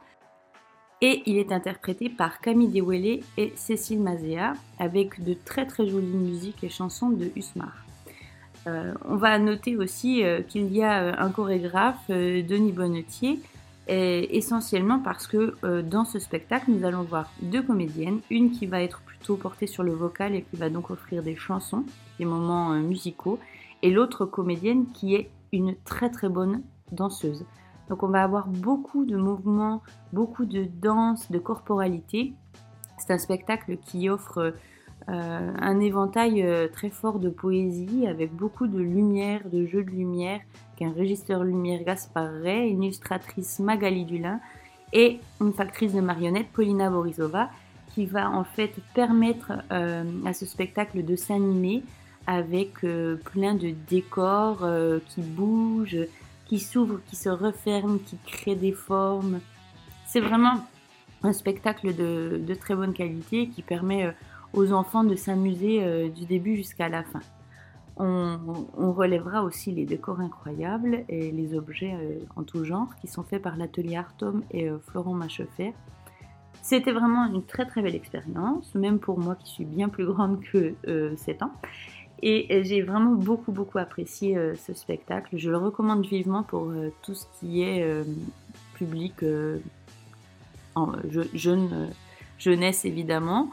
et 1.02 1.24
il 1.26 1.38
est 1.38 1.52
interprété 1.52 2.10
par 2.10 2.40
Camille 2.40 2.70
Dewele 2.70 3.20
et 3.38 3.54
Cécile 3.56 4.02
Mazea 4.02 4.54
avec 4.80 5.24
de 5.24 5.34
très 5.34 5.66
très 5.66 5.88
jolies 5.88 6.08
musiques 6.08 6.64
et 6.64 6.70
chansons 6.70 7.10
de 7.10 7.30
Usmar. 7.36 7.86
Euh, 8.68 8.94
on 9.06 9.16
va 9.16 9.38
noter 9.40 9.78
aussi 9.78 10.24
euh, 10.24 10.42
qu'il 10.42 10.74
y 10.74 10.84
a 10.84 11.02
euh, 11.02 11.14
un 11.18 11.30
chorégraphe, 11.30 12.10
Denis 12.10 12.72
Bonnetier, 12.72 13.40
essentiellement 13.90 15.00
parce 15.00 15.28
que 15.28 15.56
dans 15.80 16.04
ce 16.04 16.20
spectacle, 16.20 16.72
nous 16.72 16.86
allons 16.86 17.04
voir 17.04 17.32
deux 17.42 17.62
comédiennes, 17.62 18.20
une 18.30 18.52
qui 18.52 18.66
va 18.66 18.82
être 18.82 19.00
plutôt 19.00 19.38
portée 19.38 19.66
sur 19.66 19.82
le 19.82 19.94
vocal 19.94 20.36
et 20.36 20.42
qui 20.42 20.58
va 20.58 20.70
donc 20.70 20.90
offrir 20.92 21.24
des 21.24 21.38
chansons, 21.38 21.86
des 22.20 22.26
moments 22.26 22.72
musicaux, 22.72 23.40
et 23.84 23.90
l'autre 23.90 24.26
comédienne 24.26 24.88
qui 24.94 25.16
est 25.16 25.30
une 25.54 25.74
très 25.86 26.10
très 26.10 26.28
bonne 26.28 26.64
danseuse. 26.92 27.46
Donc 27.90 28.04
on 28.04 28.08
va 28.08 28.24
avoir 28.24 28.48
beaucoup 28.48 29.06
de 29.06 29.16
mouvements, 29.16 29.82
beaucoup 30.14 30.46
de 30.46 30.68
danse, 30.82 31.32
de 31.32 31.40
corporalité. 31.40 32.34
C'est 32.98 33.14
un 33.14 33.18
spectacle 33.18 33.78
qui 33.78 34.10
offre 34.10 34.54
euh, 35.10 35.54
un 35.58 35.80
éventail 35.80 36.44
euh, 36.44 36.68
très 36.68 36.90
fort 36.90 37.20
de 37.20 37.30
poésie 37.30 38.06
avec 38.08 38.34
beaucoup 38.34 38.68
de 38.68 38.80
lumière, 38.80 39.42
de 39.50 39.66
jeux 39.66 39.84
de 39.84 39.92
lumière, 39.92 40.42
qu'un 40.76 40.92
régisseur 40.92 41.46
lumière 41.46 41.82
Gaspard 41.86 42.42
Ray, 42.44 42.70
une 42.70 42.84
illustratrice 42.84 43.60
Magali 43.60 44.04
Dulin 44.04 44.42
et 44.92 45.20
une 45.40 45.54
factrice 45.54 45.94
de 45.94 46.02
marionnettes 46.02 46.50
Paulina 46.52 46.90
Borisova 46.90 47.50
qui 47.96 48.06
va 48.06 48.30
en 48.30 48.44
fait 48.44 48.74
permettre 48.94 49.54
euh, 49.72 50.04
à 50.26 50.34
ce 50.34 50.46
spectacle 50.46 51.06
de 51.06 51.16
s'animer 51.16 51.84
avec 52.30 52.82
plein 53.24 53.56
de 53.56 53.74
décors 53.90 54.68
qui 55.08 55.22
bougent, 55.22 56.06
qui 56.48 56.60
s'ouvre, 56.60 57.00
qui 57.06 57.16
se 57.16 57.30
referme, 57.30 58.00
qui 58.00 58.18
crée 58.26 58.56
des 58.56 58.72
formes. 58.72 59.40
C'est 60.06 60.22
vraiment 60.22 60.66
un 61.24 61.34
spectacle 61.34 61.94
de, 61.94 62.54
très 62.56 62.76
bonne 62.76 62.94
qualité 62.94 63.50
qui 63.50 63.62
permet 63.62 64.06
euh, 64.06 64.12
aux 64.54 64.72
enfants 64.72 65.04
de 65.04 65.16
s'amuser 65.16 65.84
euh, 65.84 66.10
du 66.10 66.26
début 66.26 66.56
jusqu'à 66.56 66.90
la 66.90 67.04
fin. 67.04 67.20
On, 68.00 68.94
relèvera 68.94 69.44
aussi 69.44 69.72
les 69.72 69.86
décors 69.86 70.20
incroyables 70.20 71.04
et 71.10 71.32
les 71.32 71.56
objets 71.56 71.96
euh, 71.96 72.20
en 72.36 72.44
tout 72.44 72.64
genre 72.64 72.96
qui 73.02 73.08
sont 73.08 73.24
faits 73.24 73.42
par 73.42 73.58
l'atelier 73.58 73.98
Artom 73.98 74.44
et 74.52 74.70
Florent 74.88 75.14
Machefer. 75.14 75.74
C'était 76.62 76.92
vraiment 76.92 77.26
une 77.26 77.44
très 77.44 77.66
très 77.66 77.82
belle 77.82 77.96
expérience, 77.96 78.74
même 78.76 79.00
pour 79.00 79.20
moi 79.20 79.36
qui 79.36 79.50
suis 79.50 79.66
bien 79.66 79.90
plus 79.90 80.06
grande 80.06 80.42
que 80.42 80.76
7 81.16 81.44
ans. 81.44 81.52
Et 82.24 82.64
j'ai 82.64 82.82
vraiment 82.82 83.14
beaucoup, 83.14 83.52
beaucoup 83.52 83.78
apprécié 83.78 84.38
euh, 84.38 84.56
ce 84.56 84.74
spectacle. 84.74 85.38
Je 85.38 85.50
le 85.52 85.58
recommande 85.58 86.06
vivement 86.06 86.44
pour 86.44 86.70
euh, 86.70 86.92
tout 87.04 87.14
ce 87.14 87.26
qui 87.40 87.62
est 87.62 87.84
euh, 87.84 88.04
public, 88.74 89.14
jeune, 91.34 91.90
jeunesse 92.38 92.86
évidemment, 92.86 93.50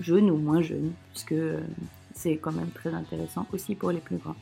jeune 0.00 0.30
ou 0.30 0.36
moins 0.36 0.62
jeune, 0.62 0.92
puisque 1.10 1.34
c'est 2.14 2.36
quand 2.36 2.52
même 2.52 2.70
très 2.70 2.92
intéressant 2.94 3.46
aussi 3.52 3.74
pour 3.74 3.90
les 3.90 4.00
plus 4.00 4.16
grands. 4.16 4.36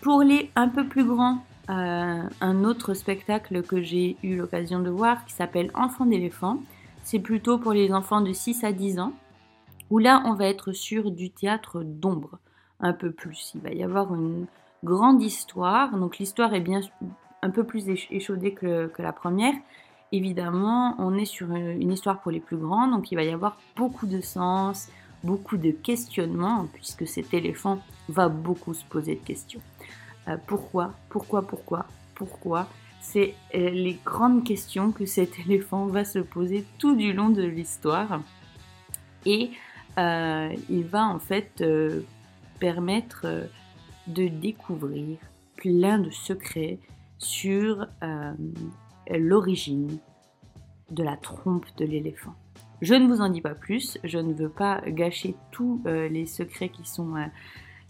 Pour 0.00 0.22
les 0.22 0.50
un 0.56 0.68
peu 0.68 0.86
plus 0.86 1.04
grands, 1.04 1.44
un 1.68 2.64
autre 2.64 2.94
spectacle 2.94 3.62
que 3.62 3.82
j'ai 3.82 4.16
eu 4.22 4.36
l'occasion 4.36 4.80
de 4.80 4.88
voir 4.88 5.26
qui 5.26 5.34
s'appelle 5.34 5.70
Enfant 5.74 6.06
d'éléphant. 6.06 6.58
C'est 7.02 7.18
plutôt 7.18 7.58
pour 7.58 7.74
les 7.74 7.92
enfants 7.92 8.22
de 8.22 8.32
6 8.32 8.64
à 8.64 8.72
10 8.72 8.98
ans, 8.98 9.12
où 9.90 9.98
là 9.98 10.22
on 10.24 10.32
va 10.32 10.46
être 10.46 10.72
sur 10.72 11.10
du 11.10 11.30
théâtre 11.30 11.82
d'ombre 11.84 12.38
un 12.80 12.92
peu 12.92 13.10
plus. 13.10 13.52
Il 13.54 13.60
va 13.60 13.70
y 13.72 13.82
avoir 13.82 14.14
une 14.14 14.46
grande 14.84 15.22
histoire. 15.22 15.96
Donc 15.96 16.18
l'histoire 16.18 16.54
est 16.54 16.60
bien 16.60 16.80
un 17.42 17.50
peu 17.50 17.64
plus 17.64 17.88
échaudée 18.10 18.52
que, 18.52 18.90
la 18.98 19.12
première. 19.12 19.54
Évidemment, 20.12 20.96
on 20.98 21.14
est 21.14 21.24
sur 21.24 21.52
une, 21.52 21.92
histoire 21.92 22.20
pour 22.20 22.32
les 22.32 22.40
plus 22.40 22.56
grands, 22.56 22.88
donc 22.88 23.12
il 23.12 23.14
va 23.14 23.22
y 23.22 23.30
avoir 23.30 23.56
beaucoup 23.76 24.06
de 24.06 24.20
sens, 24.20 24.88
beaucoup 25.22 25.56
de 25.56 25.70
questionnements, 25.70 26.66
puisque 26.72 27.06
cet 27.06 27.32
éléphant 27.32 27.78
va 28.08 28.28
beaucoup 28.28 28.74
se 28.74 28.84
poser 28.84 29.14
de 29.14 29.24
questions. 29.24 29.60
Euh, 30.26 30.36
pourquoi 30.46 30.92
Pourquoi 31.08 31.42
Pourquoi 31.42 31.86
Pourquoi? 32.14 32.66
C'est 33.00 33.34
euh, 33.54 33.70
les 33.70 33.98
grandes 34.04 34.44
questions 34.44 34.90
que 34.90 35.06
cet 35.06 35.38
éléphant 35.46 35.86
va 35.86 36.04
se 36.04 36.18
poser 36.18 36.64
tout 36.78 36.96
du 36.96 37.12
long 37.12 37.30
de 37.30 37.44
l'histoire. 37.44 38.20
Et 39.24 39.52
euh, 39.96 40.52
il 40.68 40.84
va 40.84 41.06
en 41.06 41.20
fait 41.20 41.62
permettre 42.60 43.22
euh, 43.24 43.46
de 44.06 44.28
découvrir 44.28 45.18
plein 45.56 45.98
de 45.98 46.10
secrets 46.10 46.78
sur 47.18 47.86
euh, 48.02 48.32
l'origine 49.10 49.98
de 50.90 51.02
la 51.02 51.16
trompe 51.16 51.66
de 51.76 51.84
l'éléphant. 51.84 52.34
Je 52.80 52.94
ne 52.94 53.06
vous 53.06 53.20
en 53.20 53.28
dis 53.28 53.40
pas 53.40 53.54
plus, 53.54 53.98
je 54.04 54.18
ne 54.18 54.32
veux 54.32 54.48
pas 54.48 54.80
gâcher 54.86 55.34
tous 55.50 55.82
euh, 55.86 56.08
les 56.08 56.26
secrets 56.26 56.68
qui 56.68 56.86
sont, 56.86 57.14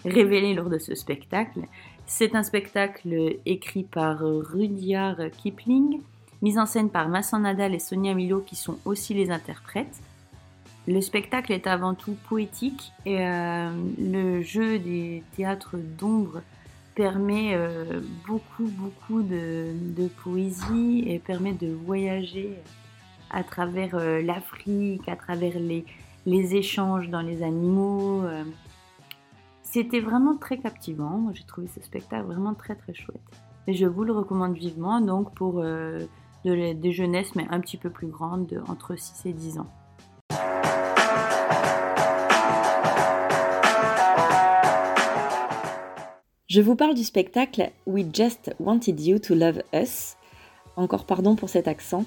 révélé 0.04 0.54
lors 0.54 0.70
de 0.70 0.78
ce 0.78 0.94
spectacle. 0.94 1.60
C'est 2.06 2.34
un 2.34 2.42
spectacle 2.42 3.36
écrit 3.44 3.84
par 3.84 4.20
Rudyard 4.20 5.30
Kipling, 5.36 6.00
mis 6.40 6.58
en 6.58 6.64
scène 6.64 6.88
par 6.88 7.10
Vincent 7.10 7.40
Nadal 7.40 7.74
et 7.74 7.78
Sonia 7.78 8.14
Milo 8.14 8.40
qui 8.40 8.56
sont 8.56 8.78
aussi 8.86 9.12
les 9.12 9.30
interprètes. 9.30 10.00
Le 10.88 11.00
spectacle 11.00 11.52
est 11.52 11.66
avant 11.66 11.94
tout 11.94 12.16
poétique 12.28 12.92
et 13.04 13.18
euh, 13.20 13.70
le 13.98 14.40
jeu 14.40 14.78
des 14.78 15.22
théâtres 15.36 15.76
d'ombre 15.76 16.40
permet 16.94 17.54
euh, 17.54 18.00
beaucoup 18.26 18.64
beaucoup 18.64 19.22
de, 19.22 20.08
poésie 20.22 21.04
et 21.06 21.18
permet 21.18 21.52
de 21.52 21.72
voyager 21.72 22.56
à 23.30 23.44
travers 23.44 23.94
euh, 23.94 24.22
l'Afrique, 24.22 25.06
à 25.08 25.16
travers 25.16 25.58
les, 25.58 25.84
échanges 26.26 27.10
dans 27.10 27.22
les 27.22 27.42
animaux. 27.42 28.24
C'était 29.62 30.00
vraiment 30.00 30.36
très 30.36 30.58
captivant. 30.58 31.30
J'ai 31.34 31.44
trouvé 31.44 31.68
ce 31.68 31.80
spectacle 31.82 32.24
vraiment 32.24 32.54
très 32.54 32.74
très 32.74 32.94
chouette. 32.94 33.20
Et 33.66 33.74
je 33.74 33.86
vous 33.86 34.04
le 34.04 34.12
recommande 34.12 34.54
vivement 34.54 35.00
donc 35.00 35.34
pour 35.34 35.62
des 36.44 36.92
jeunesses 36.92 37.34
mais 37.36 37.46
un 37.50 37.60
petit 37.60 37.76
peu 37.76 37.90
plus 37.90 38.08
grandes, 38.08 38.62
entre 38.66 38.96
6 38.96 39.26
et 39.26 39.32
10 39.32 39.58
ans. 39.58 39.70
Je 46.50 46.60
vous 46.60 46.74
parle 46.74 46.94
du 46.94 47.04
spectacle 47.04 47.70
We 47.86 48.04
Just 48.12 48.52
Wanted 48.58 49.00
You 49.00 49.20
to 49.20 49.36
Love 49.36 49.62
Us. 49.72 50.16
Encore 50.74 51.04
pardon 51.04 51.36
pour 51.36 51.48
cet 51.48 51.68
accent. 51.68 52.04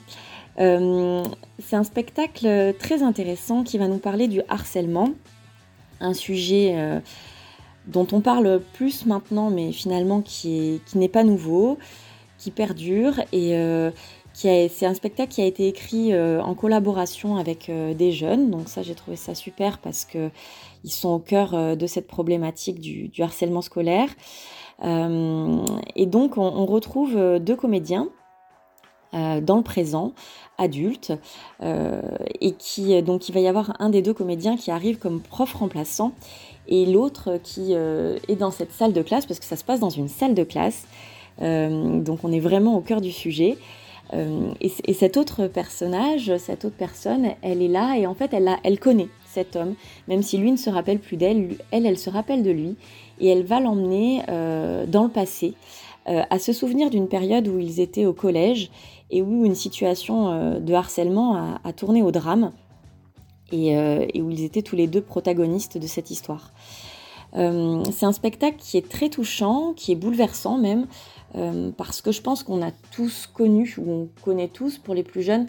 Euh, 0.59 1.23
c'est 1.59 1.77
un 1.77 1.85
spectacle 1.85 2.73
très 2.77 3.03
intéressant 3.03 3.63
qui 3.63 3.77
va 3.77 3.87
nous 3.87 3.99
parler 3.99 4.27
du 4.27 4.41
harcèlement, 4.49 5.11
un 6.01 6.13
sujet 6.13 6.73
euh, 6.75 6.99
dont 7.87 8.05
on 8.11 8.19
parle 8.19 8.59
plus 8.73 9.05
maintenant, 9.05 9.49
mais 9.49 9.71
finalement 9.71 10.21
qui, 10.21 10.81
n'est 10.93 11.07
pas 11.07 11.23
nouveau, 11.23 11.77
qui 12.37 12.51
perdure 12.51 13.21
et 13.31 13.55
euh, 13.55 13.91
c'est 14.33 14.85
un 14.85 14.93
spectacle 14.93 15.31
qui 15.31 15.41
a 15.41 15.45
été 15.45 15.67
écrit 15.67 16.17
en 16.17 16.53
collaboration 16.55 17.37
avec 17.37 17.69
des 17.69 18.11
jeunes. 18.11 18.49
Donc 18.49 18.67
ça, 18.67 18.81
j'ai 18.81 18.95
trouvé 18.95 19.15
ça 19.15 19.35
super 19.35 19.77
parce 19.77 20.05
que 20.05 20.31
ils 20.83 20.91
sont 20.91 21.09
au 21.09 21.19
cœur 21.19 21.53
euh, 21.53 21.75
de 21.75 21.87
cette 21.87 22.07
problématique 22.07 22.79
du, 22.79 23.11
harcèlement 23.21 23.61
scolaire. 23.61 24.09
Euh, 24.83 25.65
et 25.95 26.05
donc, 26.05 26.37
on, 26.37 26.65
retrouve 26.65 27.15
euh, 27.15 27.39
deux 27.39 27.55
comédiens 27.55 28.09
dans 29.43 29.57
le 29.57 29.61
présent, 29.61 30.13
adultes, 30.57 31.13
et 31.61 32.53
qui 32.53 32.99
donc 33.03 33.29
il 33.29 33.31
va 33.31 33.41
y 33.41 33.47
avoir 33.47 33.75
un 33.77 33.91
des 33.91 34.01
deux 34.01 34.15
comédiens 34.15 34.57
qui 34.57 34.71
arrive 34.71 34.97
comme 34.97 35.21
prof 35.21 35.53
remplaçant 35.53 36.13
et 36.67 36.87
l'autre 36.87 37.37
qui 37.43 37.73
est 37.73 38.35
dans 38.35 38.49
cette 38.49 38.71
salle 38.71 38.91
de 38.91 39.03
classe 39.03 39.27
parce 39.27 39.39
que 39.39 39.45
ça 39.45 39.55
se 39.55 39.63
passe 39.63 39.79
dans 39.79 39.91
une 39.91 40.07
salle 40.07 40.33
de 40.33 40.43
classe. 40.43 40.87
donc 41.39 42.23
on 42.23 42.31
est 42.31 42.39
vraiment 42.39 42.75
au 42.75 42.81
cœur 42.81 43.01
du 43.01 43.11
sujet. 43.11 43.59
Et, 44.11 44.71
et, 44.83 44.93
cet 44.93 45.17
autre 45.17 45.47
personnage, 45.47 46.37
cette 46.37 46.65
autre 46.65 46.75
personne, 46.77 47.29
elle 47.41 47.63
est 47.63 47.67
là 47.67 47.97
et 47.97 48.05
en 48.05 48.13
fait 48.13 48.31
elle, 48.33 48.49
elle 48.63 48.79
connaît 48.79 49.07
cet 49.33 49.55
homme, 49.55 49.73
même 50.07 50.21
si 50.21 50.37
lui 50.37 50.51
ne 50.51 50.57
se 50.57 50.69
rappelle 50.69 50.99
plus 50.99 51.17
d'elle, 51.17 51.57
elle, 51.71 51.85
elle 51.85 51.97
se 51.97 52.09
rappelle 52.09 52.43
de 52.43 52.51
lui, 52.51 52.75
et 53.19 53.27
elle 53.27 53.43
va 53.43 53.59
l'emmener 53.59 54.21
euh, 54.29 54.85
dans 54.85 55.03
le 55.03 55.09
passé, 55.09 55.55
euh, 56.07 56.21
à 56.29 56.39
se 56.39 56.53
souvenir 56.53 56.89
d'une 56.89 57.07
période 57.07 57.47
où 57.47 57.59
ils 57.59 57.79
étaient 57.79 58.05
au 58.05 58.13
collège 58.13 58.69
et 59.09 59.21
où 59.21 59.45
une 59.45 59.55
situation 59.55 60.29
euh, 60.29 60.59
de 60.59 60.73
harcèlement 60.73 61.57
a, 61.63 61.73
tourné 61.73 62.03
au 62.03 62.11
drame, 62.11 62.51
et, 63.51 63.75
où 64.19 64.31
ils 64.31 64.43
étaient 64.43 64.63
tous 64.63 64.75
les 64.75 64.87
deux 64.87 65.01
protagonistes 65.01 65.77
de 65.77 65.85
cette 65.85 66.09
histoire. 66.09 66.51
C'est 67.35 68.05
un 68.05 68.11
spectacle 68.11 68.57
qui 68.59 68.77
est 68.77 68.87
très 68.87 69.09
touchant, 69.09 69.73
qui 69.75 69.91
est 69.91 69.95
bouleversant 69.95 70.57
même, 70.57 70.85
parce 71.77 72.01
que 72.01 72.11
je 72.11 72.21
pense 72.21 72.43
qu'on 72.43 72.61
a 72.61 72.71
tous 72.91 73.27
connu, 73.27 73.75
ou 73.79 73.91
on 73.91 74.09
connaît 74.23 74.49
tous 74.49 74.77
pour 74.77 74.93
les 74.93 75.03
plus 75.03 75.23
jeunes, 75.23 75.47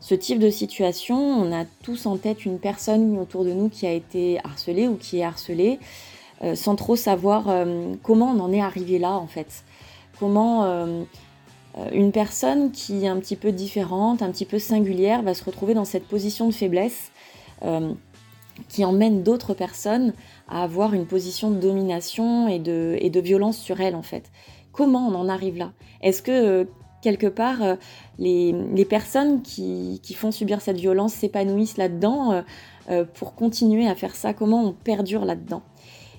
ce 0.00 0.14
type 0.14 0.38
de 0.38 0.48
situation, 0.48 1.18
on 1.18 1.52
a 1.52 1.66
tous 1.82 2.06
en 2.06 2.16
tête 2.16 2.46
une 2.46 2.58
personne 2.58 3.18
autour 3.18 3.44
de 3.44 3.52
nous 3.52 3.68
qui 3.68 3.86
a 3.86 3.92
été 3.92 4.40
harcelée 4.44 4.88
ou 4.88 4.96
qui 4.96 5.18
est 5.18 5.24
harcelée, 5.24 5.78
euh, 6.42 6.54
sans 6.54 6.74
trop 6.74 6.96
savoir 6.96 7.44
euh, 7.48 7.92
comment 8.02 8.32
on 8.34 8.40
en 8.40 8.50
est 8.50 8.62
arrivé 8.62 8.98
là 8.98 9.12
en 9.12 9.26
fait. 9.26 9.62
Comment 10.18 10.64
euh, 10.64 11.04
une 11.92 12.12
personne 12.12 12.72
qui 12.72 13.04
est 13.04 13.08
un 13.08 13.20
petit 13.20 13.36
peu 13.36 13.52
différente, 13.52 14.22
un 14.22 14.30
petit 14.30 14.46
peu 14.46 14.58
singulière, 14.58 15.20
va 15.22 15.34
se 15.34 15.44
retrouver 15.44 15.74
dans 15.74 15.84
cette 15.84 16.08
position 16.08 16.48
de 16.48 16.54
faiblesse 16.54 17.12
qui 18.68 18.84
emmène 18.84 19.22
d'autres 19.22 19.54
personnes 19.54 20.12
à 20.48 20.62
avoir 20.62 20.94
une 20.94 21.06
position 21.06 21.50
de 21.50 21.58
domination 21.58 22.48
et 22.48 22.58
de, 22.58 22.96
et 23.00 23.10
de 23.10 23.20
violence 23.20 23.58
sur 23.58 23.80
elle 23.80 23.94
en 23.94 24.02
fait. 24.02 24.30
Comment 24.72 25.08
on 25.08 25.14
en 25.14 25.28
arrive 25.28 25.56
là? 25.56 25.72
Est-ce 26.00 26.22
que 26.22 26.66
quelque 27.00 27.26
part, 27.26 27.62
euh, 27.62 27.76
les, 28.18 28.84
personnes 28.84 29.42
qui, 29.42 30.00
font 30.14 30.30
subir 30.30 30.60
cette 30.60 30.78
violence 30.78 31.14
s'épanouissent 31.14 31.76
là-dedans 31.76 32.32
euh, 32.32 32.42
euh, 32.90 33.04
pour 33.14 33.34
continuer 33.34 33.88
à 33.88 33.94
faire 33.94 34.14
ça? 34.14 34.34
Comment 34.34 34.64
on 34.64 34.72
perdure 34.72 35.24
là-dedans? 35.24 35.62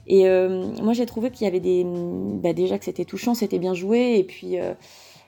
Et 0.07 0.25
moi, 0.81 0.93
j'ai 0.93 1.05
trouvé 1.05 1.29
qu'il 1.29 1.45
y 1.45 1.47
avait 1.47 1.61
des. 1.61 1.85
Bah, 1.85 2.51
déjà 2.51 2.77
que 2.77 2.83
c'était 2.83 3.05
touchant, 3.05 3.33
c'était 3.33 3.59
bien 3.59 3.73
joué, 3.73 4.17
et 4.17 4.23
puis. 4.23 4.57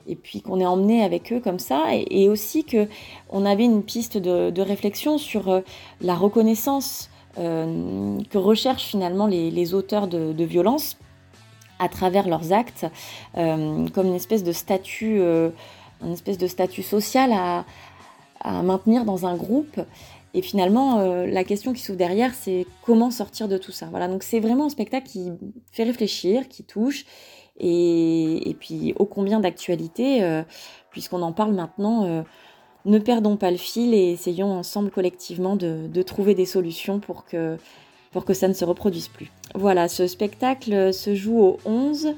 Et 0.07 0.15
puis 0.15 0.41
qu'on 0.41 0.59
est 0.59 0.65
emmené 0.65 1.03
avec 1.03 1.31
eux 1.31 1.39
comme 1.39 1.59
ça, 1.59 1.85
et, 1.91 2.29
aussi 2.29 2.63
que 2.63 2.87
on 3.29 3.45
avait 3.45 3.65
une 3.65 3.83
piste 3.83 4.17
de, 4.17 4.61
réflexion 4.61 5.17
sur 5.17 5.61
la 6.01 6.15
reconnaissance 6.15 7.09
que 7.35 8.37
recherchent 8.37 8.85
finalement 8.85 9.27
les, 9.27 9.73
auteurs 9.73 10.07
de, 10.07 10.33
de 10.33 10.43
violences 10.43 10.97
à 11.83 11.89
travers 11.89 12.27
leurs 12.27 12.53
actes, 12.53 12.85
euh, 13.37 13.87
comme 13.89 14.07
une 14.07 14.15
espèce 14.15 14.43
de 14.43 14.51
statut, 14.51 15.19
euh, 15.19 15.49
une 16.01 16.13
espèce 16.13 16.37
de 16.37 16.47
statut 16.47 16.83
social 16.83 17.31
à, 17.33 17.65
maintenir 18.45 19.05
dans 19.05 19.25
un 19.25 19.37
groupe. 19.37 19.79
Et 20.33 20.41
finalement, 20.41 20.99
euh, 20.99 21.25
la 21.25 21.45
question 21.45 21.71
qui 21.71 21.81
s'ouvre 21.81 21.97
derrière, 21.97 22.33
c'est 22.33 22.65
comment 22.81 23.09
sortir 23.09 23.47
de 23.47 23.57
tout 23.57 23.71
ça. 23.71 23.87
Voilà, 23.89 24.09
donc 24.09 24.23
c'est 24.23 24.41
vraiment 24.41 24.65
un 24.65 24.69
spectacle 24.69 25.07
qui 25.07 25.31
fait 25.71 25.83
réfléchir, 25.83 26.49
qui 26.49 26.63
touche, 26.63 27.05
et, 27.59 28.55
puis 28.59 28.93
ô 28.97 29.05
combien 29.05 29.39
d'actualité, 29.39 30.43
puisqu'on 30.89 31.21
en 31.21 31.33
parle 31.33 31.53
maintenant. 31.53 32.23
ne 32.85 32.99
perdons 32.99 33.37
pas 33.37 33.51
le 33.51 33.57
fil 33.57 33.93
et 33.93 34.11
essayons 34.11 34.51
ensemble 34.51 34.89
collectivement 34.91 35.55
de 35.55 36.01
trouver 36.01 36.35
des 36.35 36.45
solutions 36.45 36.99
pour 36.99 37.25
que 37.25 37.57
pour 38.13 38.23
que 38.23 38.33
ça 38.33 38.47
ne 38.47 38.53
se 38.53 38.63
reproduise 38.63 39.09
plus. 39.09 39.31
Voilà, 39.55 39.89
ce 39.89 40.07
spectacle 40.07 40.93
se 40.93 41.15
joue 41.15 41.39
au 41.39 41.57
11 41.65 42.13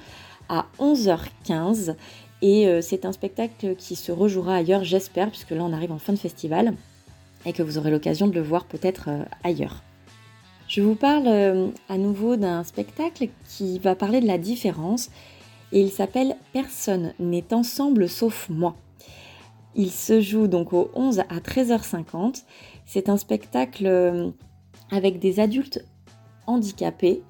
à 0.50 0.65
11h15 0.80 1.95
et 2.41 2.67
euh, 2.67 2.82
c'est 2.82 3.06
un 3.06 3.12
spectacle 3.12 3.76
qui 3.76 3.95
se 3.95 4.12
rejouera 4.12 4.58
ailleurs, 4.58 4.84
j'espère, 4.84 5.30
puisque 5.30 5.52
là 5.52 5.63
on 5.63 5.74
arrive 5.74 5.91
en 5.91 5.98
fin 5.98 6.13
de 6.13 6.19
festival 6.19 6.76
et 7.45 7.54
que 7.54 7.63
vous 7.63 7.78
aurez 7.78 7.89
l'occasion 7.89 8.28
de 8.28 8.34
le 8.34 8.41
voir 8.41 8.65
peut-être 8.65 9.06
euh, 9.08 9.24
ailleurs. 9.43 9.82
Je 10.67 10.82
vous 10.82 10.95
parle 10.95 11.28
euh, 11.28 11.67
à 11.89 11.97
nouveau 11.97 12.36
d'un 12.36 12.63
spectacle 12.63 13.30
qui 13.47 13.80
va 13.80 13.95
parler 13.95 14.19
de 14.21 14.28
la 14.28 14.38
différence 14.38 15.10
et 15.71 15.82
il 15.82 15.91
s'appelle 15.91 16.36
Personne 16.54 17.13
n'est 17.19 17.54
ensemble 17.54 18.10
sauf 18.10 18.49
moi. 18.49 18.75
Il 19.75 19.91
se 19.91 20.21
joue 20.21 20.47
donc 20.47 20.73
au 20.73 20.89
11 20.95 21.19
à 21.19 21.39
13h50. 21.39 22.43
C'est 22.86 23.10
un 23.10 23.17
spectacle 23.17 24.34
avec 24.91 25.19
des 25.19 25.39
adultes 25.39 25.84
handicapés. 26.47 27.23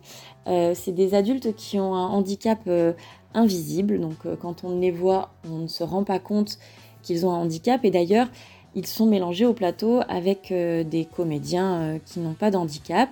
Euh, 0.47 0.73
c'est 0.75 0.91
des 0.91 1.13
adultes 1.13 1.55
qui 1.55 1.79
ont 1.79 1.95
un 1.95 2.07
handicap 2.07 2.59
euh, 2.67 2.93
invisible, 3.33 3.99
donc 3.99 4.25
euh, 4.25 4.35
quand 4.35 4.63
on 4.63 4.79
les 4.79 4.91
voit, 4.91 5.31
on 5.49 5.59
ne 5.59 5.67
se 5.67 5.83
rend 5.83 6.03
pas 6.03 6.19
compte 6.19 6.59
qu'ils 7.01 7.25
ont 7.25 7.31
un 7.31 7.37
handicap. 7.37 7.83
Et 7.83 7.91
d'ailleurs, 7.91 8.27
ils 8.75 8.87
sont 8.87 9.05
mélangés 9.05 9.45
au 9.45 9.53
plateau 9.53 10.01
avec 10.09 10.51
des 10.51 11.07
comédiens 11.15 11.97
qui 12.05 12.19
n'ont 12.19 12.33
pas 12.33 12.51
d'handicap 12.51 13.07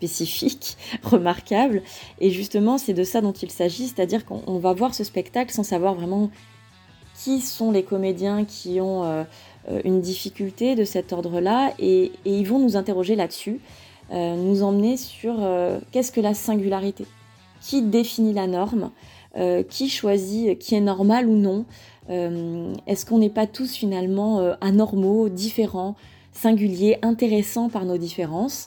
spécifique, 0.00 0.76
remarquable. 1.02 1.82
Et 2.20 2.30
justement, 2.30 2.78
c'est 2.78 2.94
de 2.94 3.04
ça 3.04 3.20
dont 3.20 3.32
il 3.32 3.50
s'agit, 3.50 3.88
c'est-à-dire 3.88 4.24
qu'on 4.24 4.58
va 4.58 4.72
voir 4.72 4.94
ce 4.94 5.04
spectacle 5.04 5.52
sans 5.52 5.64
savoir 5.64 5.94
vraiment 5.94 6.30
qui 7.22 7.40
sont 7.40 7.70
les 7.70 7.82
comédiens 7.82 8.46
qui 8.46 8.80
ont 8.80 9.24
euh, 9.68 9.80
une 9.84 10.00
difficulté 10.00 10.74
de 10.74 10.84
cet 10.84 11.12
ordre-là. 11.12 11.72
Et, 11.78 12.12
ils 12.24 12.46
vont 12.46 12.58
nous 12.58 12.76
interroger 12.76 13.14
là-dessus, 13.14 13.60
euh, 14.12 14.36
nous 14.36 14.62
emmener 14.62 14.96
sur 14.96 15.36
euh, 15.38 15.78
qu'est-ce 15.92 16.12
que 16.12 16.20
la 16.20 16.34
singularité, 16.34 17.04
qui 17.60 17.82
définit 17.82 18.32
la 18.32 18.46
norme, 18.46 18.90
qui 19.68 19.88
choisit 19.88 20.58
qui 20.58 20.74
est 20.74 20.80
normal 20.80 21.28
ou 21.28 21.36
non, 21.36 21.64
est-ce 22.08 23.06
qu'on 23.06 23.18
n'est 23.18 23.30
pas 23.30 23.46
tous 23.46 23.74
finalement 23.76 24.40
anormaux, 24.60 25.28
différents, 25.28 25.94
singuliers, 26.32 26.98
intéressants 27.02 27.68
par 27.68 27.84
nos 27.84 27.96
différences? 27.96 28.66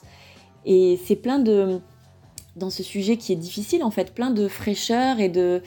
Et 0.66 0.98
c'est 1.04 1.16
plein 1.16 1.38
de 1.38 1.80
dans 2.56 2.70
ce 2.70 2.82
sujet 2.82 3.16
qui 3.16 3.32
est 3.32 3.36
difficile 3.36 3.82
en 3.82 3.90
fait, 3.90 4.14
plein 4.14 4.30
de 4.30 4.46
fraîcheur 4.46 5.18
et 5.18 5.28
de, 5.28 5.60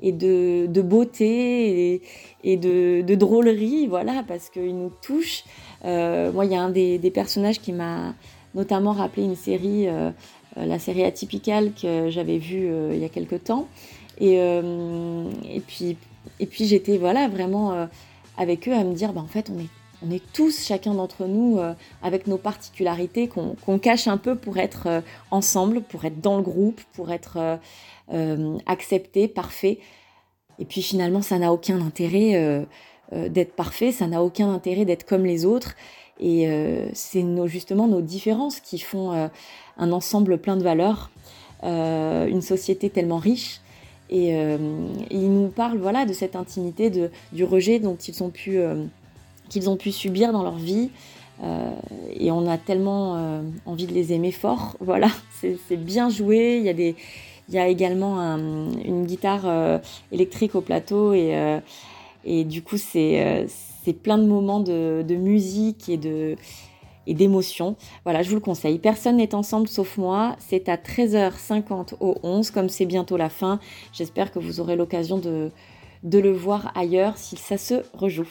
et 0.00 0.10
de, 0.10 0.82
beauté 0.82 2.02
et, 2.42 2.56
de, 2.56 3.14
drôlerie, 3.14 3.86
voilà, 3.86 4.24
parce 4.26 4.50
qu'il 4.50 4.76
nous 4.76 4.90
touche. 5.02 5.44
Euh, 5.84 6.32
moi, 6.32 6.44
il 6.44 6.52
y 6.52 6.56
a 6.56 6.60
un 6.60 6.70
des, 6.70 6.98
personnages 7.14 7.60
qui 7.60 7.72
m'a 7.72 8.14
notamment 8.54 8.92
rappelé 8.92 9.22
une 9.22 9.36
série 9.36 9.86
euh, 9.86 10.10
la 10.56 10.78
série 10.78 11.04
Atypical 11.04 11.72
que 11.80 12.10
j'avais 12.10 12.38
vue 12.38 12.68
il 12.92 12.98
y 12.98 13.04
a 13.04 13.08
quelque 13.08 13.36
temps. 13.36 13.68
Et, 14.20 14.34
et 14.34 15.60
puis, 15.66 15.96
et 16.40 16.46
puis 16.46 16.66
j'étais 16.66 16.98
voilà, 16.98 17.28
vraiment 17.28 17.88
avec 18.36 18.68
eux 18.68 18.74
à 18.74 18.84
me 18.84 18.94
dire, 18.94 19.12
bah, 19.12 19.22
en 19.22 19.26
fait, 19.26 19.50
on 19.54 19.58
est 19.58 19.68
on 20.06 20.10
est 20.10 20.22
tous, 20.32 20.64
chacun 20.64 20.94
d'entre 20.94 21.26
nous, 21.26 21.58
euh, 21.58 21.74
avec 22.02 22.26
nos 22.26 22.38
particularités 22.38 23.28
qu'on 23.28 23.78
cache 23.78 24.08
un 24.08 24.16
peu 24.16 24.34
pour 24.34 24.58
être 24.58 24.86
euh, 24.86 25.00
ensemble, 25.30 25.82
pour 25.82 26.04
être 26.04 26.20
dans 26.20 26.36
le 26.36 26.42
groupe, 26.42 26.80
pour 26.94 27.12
être 27.12 27.58
euh, 28.12 28.58
accepté, 28.66 29.28
parfait. 29.28 29.78
Et 30.58 30.64
puis 30.64 30.82
finalement, 30.82 31.22
ça 31.22 31.38
n'a 31.38 31.52
aucun 31.52 31.80
intérêt 31.80 32.66
d'être 33.10 33.54
parfait, 33.54 33.90
ça 33.90 34.06
n'a 34.06 34.22
aucun 34.22 34.52
intérêt 34.52 34.84
d'être 34.84 35.04
comme 35.04 35.24
les 35.24 35.44
autres. 35.44 35.74
Et 36.20 36.46
c'est 36.92 37.24
justement 37.46 37.88
nos 37.88 38.02
différences 38.02 38.60
qui 38.60 38.78
font 38.78 39.30
un 39.78 39.92
ensemble 39.92 40.38
plein 40.38 40.56
de 40.56 40.62
valeurs, 40.62 41.10
une 41.62 42.42
société 42.42 42.90
tellement 42.90 43.16
riche. 43.16 43.60
Et, 44.10 44.28
ils 45.10 45.32
nous 45.32 45.48
parlent 45.48 45.78
voilà, 45.78 46.04
de 46.04 46.12
cette 46.12 46.36
intimité, 46.36 46.92
du 47.32 47.44
rejet 47.44 47.80
dont 47.80 47.96
ils 47.96 48.22
ont 48.22 48.30
pu 48.30 48.60
qu'ils 49.52 49.68
ont 49.68 49.76
pu 49.76 49.92
subir 49.92 50.32
dans 50.32 50.42
leur 50.42 50.56
vie. 50.56 50.90
Euh, 51.42 51.70
et 52.14 52.30
on 52.30 52.46
a 52.48 52.56
tellement 52.56 53.16
euh, 53.16 53.42
envie 53.66 53.86
de 53.86 53.92
les 53.92 54.12
aimer 54.12 54.32
fort. 54.32 54.76
Voilà, 54.80 55.08
c'est 55.40 55.76
bien 55.76 56.08
joué. 56.08 56.58
Il 56.58 57.54
y 57.54 57.58
a, 57.58 57.68
également 57.68 58.18
une 58.18 59.04
guitare 59.04 59.42
euh, 59.44 59.78
électrique 60.10 60.54
au 60.54 60.60
plateau 60.60 61.12
et, 61.12 62.44
du 62.44 62.62
coup, 62.62 62.78
c'est 62.78 63.46
plein 64.02 64.18
de 64.18 64.26
moments 64.26 64.60
de, 64.60 65.14
musique 65.14 65.88
et 65.88 67.14
d'émotion. 67.14 67.76
Voilà, 68.04 68.22
je 68.22 68.30
vous 68.30 68.36
le 68.36 68.40
conseille. 68.40 68.78
Personne 68.78 69.16
n'est 69.16 69.34
ensemble 69.34 69.68
sauf 69.68 69.98
moi. 69.98 70.36
C'est 70.38 70.68
à 70.68 70.76
13h50 70.76 71.94
au 72.00 72.16
11, 72.22 72.50
comme 72.50 72.68
c'est 72.68 72.86
bientôt 72.86 73.16
la 73.16 73.28
fin. 73.28 73.58
J'espère 73.92 74.32
que 74.32 74.38
vous 74.38 74.60
aurez 74.60 74.76
l'occasion 74.76 75.18
de 75.18 76.18
le 76.18 76.32
voir 76.32 76.72
ailleurs 76.74 77.18
si 77.18 77.36
ça 77.36 77.58
se 77.58 77.82
rejoue. 77.92 78.28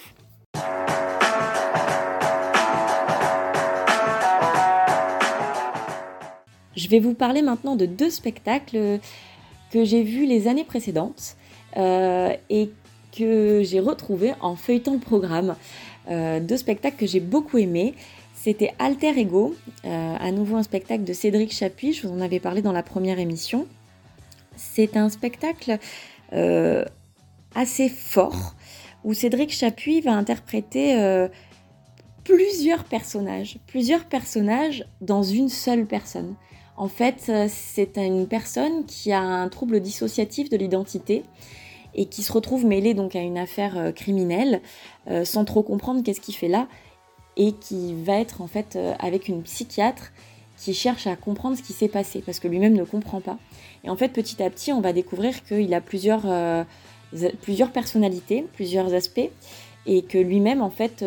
Je 6.81 6.87
vais 6.87 6.99
vous 6.99 7.13
parler 7.13 7.43
maintenant 7.43 7.75
de 7.75 7.85
deux 7.85 8.09
spectacles 8.09 8.99
que 9.71 9.85
j'ai 9.85 10.01
vus 10.01 10.25
les 10.25 10.47
années 10.47 10.63
précédentes 10.63 11.37
euh, 11.77 12.35
et 12.49 12.71
que 13.15 13.61
j'ai 13.63 13.79
retrouvés 13.79 14.33
en 14.41 14.55
feuilletant 14.55 14.93
le 14.93 14.99
programme. 14.99 15.55
Euh, 16.09 16.39
deux 16.39 16.57
spectacles 16.57 16.97
que 16.97 17.05
j'ai 17.05 17.19
beaucoup 17.19 17.59
aimés. 17.59 17.93
C'était 18.33 18.73
Alter 18.79 19.15
Ego, 19.15 19.53
euh, 19.85 20.15
à 20.19 20.31
nouveau 20.31 20.55
un 20.55 20.63
spectacle 20.63 21.03
de 21.03 21.13
Cédric 21.13 21.53
Chapuis, 21.53 21.93
je 21.93 22.07
vous 22.07 22.13
en 22.15 22.19
avais 22.19 22.39
parlé 22.39 22.63
dans 22.63 22.71
la 22.71 22.81
première 22.81 23.19
émission. 23.19 23.67
C'est 24.55 24.97
un 24.97 25.09
spectacle 25.09 25.77
assez 27.53 27.89
fort 27.89 28.55
où 29.03 29.13
Cédric 29.13 29.51
Chapuis 29.51 30.01
va 30.01 30.13
interpréter 30.13 30.95
plusieurs 32.23 32.85
personnages, 32.85 33.59
plusieurs 33.67 34.05
personnages 34.05 34.85
dans 35.01 35.21
une 35.21 35.49
seule 35.49 35.85
personne. 35.85 36.35
En 36.77 36.87
fait, 36.87 37.25
euh, 37.29 37.47
c'est 37.49 37.97
une 37.97 38.27
personne 38.27 38.85
qui 38.85 39.11
a 39.11 39.21
un 39.21 39.49
trouble 39.49 39.79
dissociatif 39.81 40.49
de 40.49 40.57
l'identité 40.57 41.23
et 41.93 42.05
qui 42.05 42.23
se 42.23 42.31
retrouve 42.31 42.65
mêlée 42.65 42.93
donc 42.93 43.15
à 43.15 43.19
une 43.19 43.37
affaire 43.37 43.77
euh, 43.77 43.91
criminelle 43.91 44.61
euh, 45.09 45.25
sans 45.25 45.43
trop 45.43 45.63
comprendre 45.63 46.01
qu'est-ce 46.03 46.21
qu'il 46.21 46.35
fait 46.35 46.47
là 46.47 46.67
et 47.37 47.53
qui 47.53 47.93
va 47.93 48.19
être 48.19 48.41
en 48.41 48.47
fait 48.47 48.77
avec 48.99 49.29
une 49.29 49.41
psychiatre 49.43 50.11
qui 50.57 50.73
cherche 50.73 51.07
à 51.07 51.15
comprendre 51.15 51.57
ce 51.57 51.63
qui 51.63 51.71
s'est 51.71 51.87
passé 51.87 52.21
parce 52.25 52.39
que 52.39 52.47
lui-même 52.49 52.73
ne 52.73 52.83
comprend 52.83 53.21
pas. 53.21 53.37
Et 53.85 53.89
en 53.89 53.95
fait, 53.95 54.09
petit 54.09 54.43
à 54.43 54.49
petit, 54.49 54.73
on 54.73 54.81
va 54.81 54.91
découvrir 54.91 55.41
qu'il 55.45 55.73
a 55.73 55.79
plusieurs, 55.79 56.25
plusieurs 57.41 57.71
personnalités, 57.71 58.45
plusieurs 58.53 58.93
aspects 58.93 59.29
et 59.85 60.01
que 60.01 60.17
lui-même 60.17 60.61
en 60.61 60.69
fait 60.69 61.05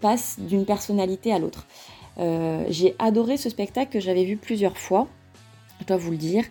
passe 0.00 0.36
d'une 0.40 0.64
personnalité 0.64 1.32
à 1.32 1.38
l'autre. 1.38 1.68
Euh, 2.18 2.64
j'ai 2.68 2.94
adoré 2.98 3.36
ce 3.36 3.50
spectacle 3.50 3.92
que 3.92 4.00
j'avais 4.00 4.24
vu 4.24 4.36
plusieurs 4.36 4.78
fois, 4.78 5.08
je 5.80 5.86
dois 5.86 5.96
vous 5.96 6.10
le 6.10 6.16
dire. 6.16 6.44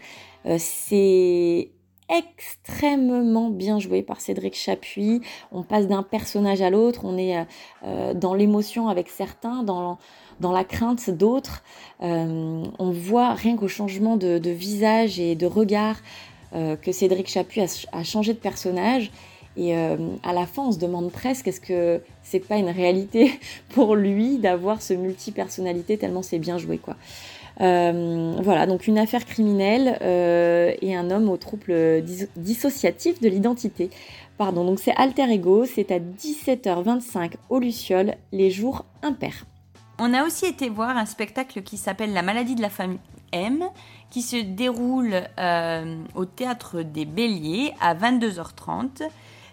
Euh, 0.45 0.58
c'est 0.60 1.69
extrêmement 2.10 3.49
bien 3.49 3.80
joué 3.80 4.04
par 4.04 4.19
Cédric 4.19 4.56
Chapuis. 4.56 5.21
On 5.52 5.63
passe 5.63 5.88
d'un 5.88 6.04
personnage 6.04 6.62
à 6.62 6.69
l'autre, 6.69 7.02
on 7.06 7.17
est 7.17 7.45
euh, 7.86 8.13
dans 8.13 8.34
l'émotion 8.34 8.89
avec 8.89 9.10
certains, 9.10 9.63
dans, 9.63 9.97
dans 10.41 10.52
la 10.52 10.65
crainte 10.65 11.10
d'autres. 11.10 11.63
on 12.02 12.91
voit 12.91 13.34
rien 13.34 13.56
qu'au 13.56 13.69
changement 13.69 14.17
de, 14.17 14.49
visage 14.49 15.19
et 15.19 15.36
de 15.36 15.45
regard 15.45 15.95
que 16.52 16.91
Cédric 16.91 17.28
Chapuis 17.30 17.62
a, 17.62 18.04
changé 18.04 18.34
de 18.34 18.38
personnage. 18.38 19.12
Et 19.56 19.76
à 19.76 20.34
la 20.34 20.46
fin, 20.48 20.63
on 20.63 20.72
se 20.72 20.80
demande 20.80 21.12
presque 21.12 21.48
est-ce 21.48 21.62
que 21.62 22.02
c'est 22.24 22.39
pas 22.39 22.58
une 22.58 22.70
réalité 22.70 23.39
pour 23.70 23.96
lui 23.96 24.38
d'avoir 24.39 24.82
ce 24.82 24.94
multi-personnalité 24.94 25.98
tellement 25.98 26.24
c'est 26.24 26.39
bien 26.39 26.58
joué 26.58 26.80
quoi. 26.80 26.96
Euh, 27.62 28.36
voilà, 28.42 28.66
donc 28.66 28.88
une 28.88 28.98
affaire 28.98 29.26
criminelle 29.26 29.98
euh, 30.02 30.74
et 30.82 30.96
un 30.96 31.12
homme 31.12 31.30
au 31.30 31.38
trouble 31.38 32.04
dissociatif 32.36 33.22
de 33.22 33.30
l'identité. 33.30 33.89
Pardon, 34.38 34.66
donc 34.66 34.80
c'est 34.80 34.96
Alter 34.96 35.32
Ego, 35.32 35.66
c'est 35.66 35.92
à 35.92 36.00
17h25 36.00 37.34
au 37.50 37.60
Luciole, 37.60 38.16
les 38.32 38.50
jours 38.50 38.86
impairs. 39.04 39.46
On 40.00 40.13
a 40.13 40.26
aussi 40.26 40.46
été 40.46 40.70
voir 40.70 40.98
un 40.98 41.06
spectacle 41.06 41.62
qui 41.62 41.78
s'appelle 41.78 42.13
La 42.13 42.24
maladie 42.24 42.56
de 42.56 42.62
la 42.62 42.70
famille 42.70 43.00
M, 43.32 43.63
qui 44.10 44.24
se 44.24 44.38
déroule 44.38 45.22
euh, 45.39 45.96
au 46.16 46.26
théâtre 46.26 46.82
des 46.82 47.06
Béliers 47.06 47.74
à 47.80 47.94
22h30. 47.94 49.04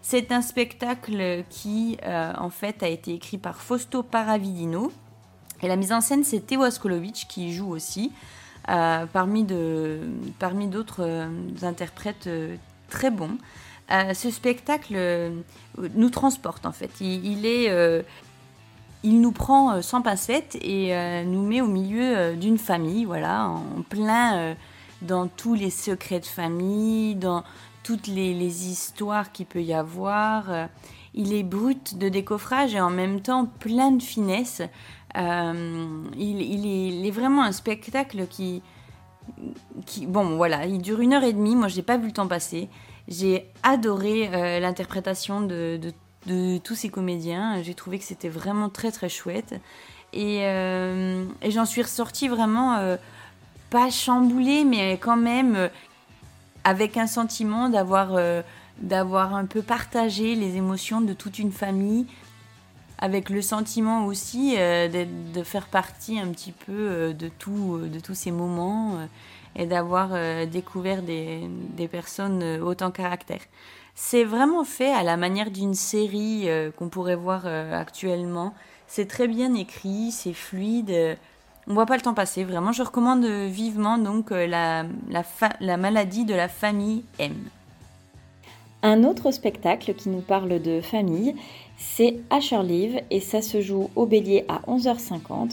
C'est 0.03 0.33
un 0.33 0.41
spectacle 0.41 1.45
qui, 1.51 1.99
euh, 2.05 2.33
en 2.39 2.51
fait, 2.51 2.83
a 2.83 2.89
été 2.89 3.13
écrit 3.13 3.39
par 3.39 3.61
Fausto 3.61 4.03
Paravidino. 4.03 4.93
Et 5.63 5.69
la 5.69 5.77
mise 5.77 5.93
en 5.93 6.01
scène, 6.01 6.25
c'est 6.25 6.47
Teo 6.47 6.63
Askolovic 6.63 7.27
qui 7.29 7.53
joue 7.53 7.71
aussi, 7.71 8.13
euh, 8.71 9.05
parmi, 9.13 9.45
d'autres 9.45 11.05
euh, 11.05 11.29
interprètes 11.63 12.29
très 12.89 13.11
bons. 13.11 13.37
ce 13.91 14.31
spectacle 14.31 15.33
nous 15.77 16.11
transporte, 16.11 16.65
en 16.65 16.73
fait. 16.73 16.91
Il, 17.01 17.45
est 17.45 18.05
il 19.03 19.21
nous 19.21 19.33
prend 19.33 19.83
sans 19.83 20.01
pincettes 20.01 20.57
et 20.63 20.95
nous 21.25 21.43
met 21.43 21.61
au 21.61 21.67
milieu 21.67 22.35
d'une 22.37 22.59
famille, 22.59 23.05
voilà, 23.05 23.49
en 23.49 23.83
plein 23.89 24.57
dans 25.03 25.29
tous 25.29 25.55
les 25.55 25.71
secrets 25.71 26.21
de 26.21 26.27
famille, 26.27 27.15
dans, 27.15 27.43
toutes 27.83 28.07
les, 28.07 28.69
histoires 28.69 29.33
qu'il 29.33 29.47
peut 29.47 29.63
y 29.63 29.75
avoir. 29.75 30.51
Euh, 30.51 30.67
il 31.15 31.33
est 31.33 31.43
brut 31.43 31.99
de 31.99 32.09
décoffrage 32.09 32.75
et 32.75 32.81
en 32.81 32.91
même 32.91 33.21
temps 33.21 33.47
plein 33.47 33.91
de 33.91 34.03
finesse. 34.03 34.63
Euh, 35.17 36.05
il, 36.17 37.07
est, 37.07 37.11
vraiment 37.11 37.43
un 37.43 37.53
spectacle 37.53 38.27
qui, 38.29 38.63
bon 40.07 40.37
voilà, 40.37 40.67
il 40.67 40.81
dure 40.81 41.01
une 41.01 41.13
heure 41.13 41.25
et 41.25 41.33
demie. 41.33 41.57
Moi, 41.57 41.69
j'ai 41.69 41.83
pas 41.83 41.97
vu 41.97 42.07
le 42.07 42.13
temps 42.13 42.29
passer. 42.29 42.69
J'ai 43.09 43.49
adoré 43.63 44.31
euh, 44.33 44.61
l'interprétation 44.61 45.41
de, 45.41 45.81
tous 46.63 46.75
ces 46.75 46.91
comédiens. 46.91 47.61
J'ai 47.63 47.75
trouvé 47.75 47.99
que 47.99 48.05
c'était 48.05 48.29
vraiment 48.29 48.69
très 48.69 48.93
très 48.93 49.09
chouette. 49.09 49.55
Et, 50.13 50.39
et 50.39 51.51
j'en 51.51 51.65
suis 51.65 51.83
ressortie 51.83 52.27
vraiment 52.27 52.97
pas 53.71 53.91
chamboulée, 53.91 54.65
mais 54.65 54.99
quand 54.99 55.17
même 55.17 55.71
avec 56.65 56.97
un 56.97 57.07
sentiment 57.07 57.69
d'avoir 57.69 58.15
euh, 58.15 58.43
d'avoir 58.79 59.35
un 59.35 59.45
peu 59.45 59.63
partagé 59.63 60.35
les 60.35 60.57
émotions 60.57 61.03
de 61.03 61.13
toute 61.13 61.39
une 61.39 61.53
famille, 61.53 62.07
avec 62.99 63.29
le 63.29 63.43
sentiment 63.43 64.07
aussi 64.07 64.55
euh, 64.57 64.89
de, 64.89 65.43
faire 65.43 65.67
partie 65.67 66.19
un 66.19 66.29
petit 66.29 66.53
peu 66.53 66.73
euh, 66.73 67.13
de, 67.13 67.29
tout, 67.29 67.79
de 67.87 68.01
tous 68.01 68.15
ces 68.15 68.31
moments 68.31 68.99
et 69.57 69.67
d'avoir 69.67 70.11
découvert 70.47 71.03
des, 71.03 71.43
des, 71.77 71.89
personnes 71.89 72.63
en 72.81 72.91
caractère. 72.91 73.41
C'est 73.95 74.25
vraiment 74.25 74.65
fait 74.65 74.93
à 74.93 75.03
la 75.03 75.17
manière 75.17 75.51
d'une 75.51 75.75
série 75.75 76.49
qu'on 76.77 76.89
pourrait 76.89 77.17
voir 77.17 77.47
actuellement. 77.47 78.55
C'est 78.87 79.09
très 79.09 79.27
bien 79.27 79.53
écrit, 79.55 80.13
c'est 80.13 80.33
fluide 80.33 81.19
on 81.67 81.75
voit 81.75 81.87
pas 81.87 81.97
le 81.97 82.03
temps 82.03 82.15
passer. 82.15 82.45
Vraiment, 82.45 82.73
je 82.73 82.83
recommande 82.83 83.25
vivement 83.25 83.99
donc 83.99 84.33
euh, 84.33 84.47
la, 84.47 84.85
la, 85.61 85.77
maladie 85.77 86.25
de 86.25 86.35
la 86.35 86.49
famille 86.49 87.05
M. 87.19 87.35
Un 88.83 89.05
autre 89.05 89.31
spectacle 89.31 89.95
qui 89.95 90.09
nous 90.09 90.23
parle 90.23 90.61
de 90.61 90.81
famille, 90.81 91.35
c'est 91.77 92.21
Asher 92.31 92.63
Live 92.63 93.01
et 93.11 93.21
ça 93.21 93.43
se 93.43 93.61
joue 93.61 93.91
au 93.95 94.07
Bélier 94.07 94.47
à 94.49 94.61
11h50. 94.71 95.51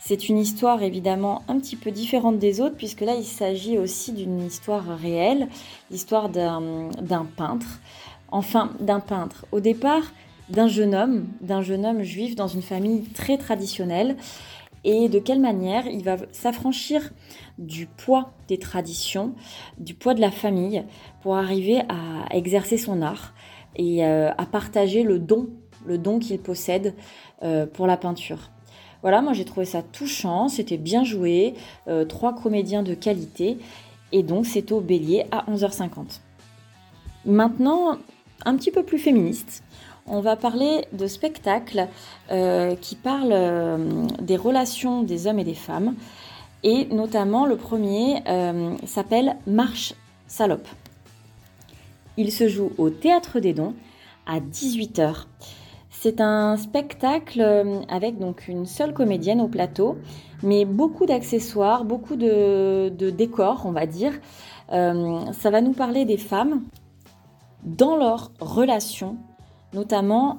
C'est 0.00 0.28
une 0.28 0.38
histoire 0.38 0.82
évidemment 0.82 1.42
un 1.48 1.60
petit 1.60 1.76
peu 1.76 1.90
différente 1.90 2.38
des 2.38 2.60
autres 2.60 2.76
puisque 2.76 3.02
là 3.02 3.14
il 3.14 3.24
s'agit 3.24 3.78
aussi 3.78 4.12
d'une 4.12 4.42
histoire 4.42 4.84
réelle, 4.98 5.48
l'histoire 5.90 6.28
d'un 6.28 7.26
peintre, 7.36 7.78
enfin 8.30 8.70
d'un 8.80 9.00
peintre. 9.00 9.46
Au 9.52 9.60
départ, 9.60 10.02
d'un 10.48 10.66
jeune 10.66 10.94
homme, 10.94 11.28
d'un 11.40 11.62
jeune 11.62 11.86
homme 11.86 12.02
juif 12.02 12.34
dans 12.34 12.48
une 12.48 12.62
famille 12.62 13.02
très 13.02 13.38
traditionnelle 13.38 14.16
et 14.84 15.08
de 15.08 15.18
quelle 15.18 15.40
manière 15.40 15.86
il 15.86 16.02
va 16.02 16.16
s'affranchir 16.32 17.12
du 17.58 17.86
poids 17.86 18.32
des 18.48 18.58
traditions, 18.58 19.34
du 19.78 19.94
poids 19.94 20.14
de 20.14 20.20
la 20.20 20.30
famille, 20.30 20.84
pour 21.22 21.36
arriver 21.36 21.82
à 21.88 22.34
exercer 22.34 22.78
son 22.78 23.02
art 23.02 23.34
et 23.76 24.04
euh, 24.04 24.30
à 24.36 24.46
partager 24.46 25.02
le 25.02 25.18
don, 25.18 25.48
le 25.86 25.98
don 25.98 26.18
qu'il 26.18 26.38
possède 26.38 26.94
euh, 27.42 27.66
pour 27.66 27.86
la 27.86 27.96
peinture. 27.96 28.50
Voilà, 29.02 29.20
moi 29.20 29.32
j'ai 29.32 29.44
trouvé 29.44 29.66
ça 29.66 29.82
touchant, 29.82 30.48
c'était 30.48 30.76
bien 30.76 31.04
joué, 31.04 31.54
euh, 31.88 32.04
trois 32.04 32.34
comédiens 32.34 32.82
de 32.82 32.94
qualité, 32.94 33.58
et 34.12 34.22
donc 34.22 34.46
c'est 34.46 34.70
au 34.70 34.80
Bélier 34.80 35.24
à 35.32 35.44
11h50. 35.50 36.20
Maintenant, 37.24 37.98
un 38.44 38.56
petit 38.56 38.70
peu 38.70 38.84
plus 38.84 38.98
féministe, 38.98 39.64
on 40.06 40.20
va 40.20 40.36
parler 40.36 40.84
de 40.92 41.06
spectacles 41.06 41.88
qui 42.80 42.96
parlent 42.96 44.08
des 44.20 44.36
relations 44.36 45.02
des 45.02 45.26
hommes 45.26 45.38
et 45.38 45.44
des 45.44 45.54
femmes. 45.54 45.94
Et 46.64 46.86
notamment, 46.86 47.46
le 47.46 47.56
premier 47.56 48.22
euh, 48.28 48.76
s'appelle 48.86 49.36
Marche 49.46 49.94
Salope. 50.28 50.68
Il 52.16 52.30
se 52.30 52.48
joue 52.48 52.70
au 52.78 52.90
Théâtre 52.90 53.40
des 53.40 53.52
Dons 53.52 53.74
à 54.26 54.38
18h. 54.38 55.26
C'est 55.90 56.20
un 56.20 56.56
spectacle 56.56 57.40
euh, 57.40 57.80
avec 57.88 58.18
donc 58.18 58.46
une 58.46 58.66
seule 58.66 58.94
comédienne 58.94 59.40
au 59.40 59.48
plateau, 59.48 59.98
mais 60.42 60.64
beaucoup 60.64 61.06
d'accessoires, 61.06 61.84
beaucoup 61.84 62.16
de, 62.16 62.90
décors, 63.10 63.62
on 63.64 63.72
va 63.72 63.86
dire. 63.86 64.12
Euh, 64.72 65.32
ça 65.32 65.50
va 65.50 65.60
nous 65.60 65.72
parler 65.72 66.04
des 66.04 66.16
femmes 66.16 66.62
dans 67.64 67.96
leurs 67.96 68.30
relations, 68.40 69.16
notamment 69.72 70.38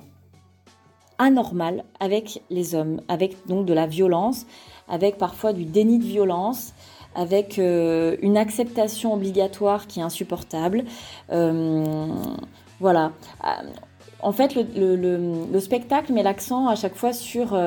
anormales 1.18 1.84
avec 2.00 2.42
les 2.50 2.76
hommes, 2.76 3.02
avec 3.08 3.48
donc 3.48 3.66
de 3.66 3.74
la 3.74 3.88
violence, 3.88 4.46
avec 4.88 5.18
parfois 5.18 5.54
du 5.54 5.66
déni 5.66 6.00
de 6.00 6.04
violence, 6.04 6.74
avec 7.16 7.60
euh, 7.60 8.18
une 8.22 8.38
acceptation 8.38 9.14
obligatoire 9.14 9.88
qui 9.88 10.00
est 10.00 10.04
insupportable. 10.04 10.84
Euh, 11.32 12.08
voilà. 12.80 13.12
Euh, 13.44 13.48
en 14.22 14.32
fait, 14.32 14.56
le, 14.56 15.60
spectacle 15.60 16.14
met 16.14 16.24
l'accent 16.24 16.68
à 16.68 16.76
chaque 16.76 16.96
fois 16.96 17.12
sur 17.12 17.58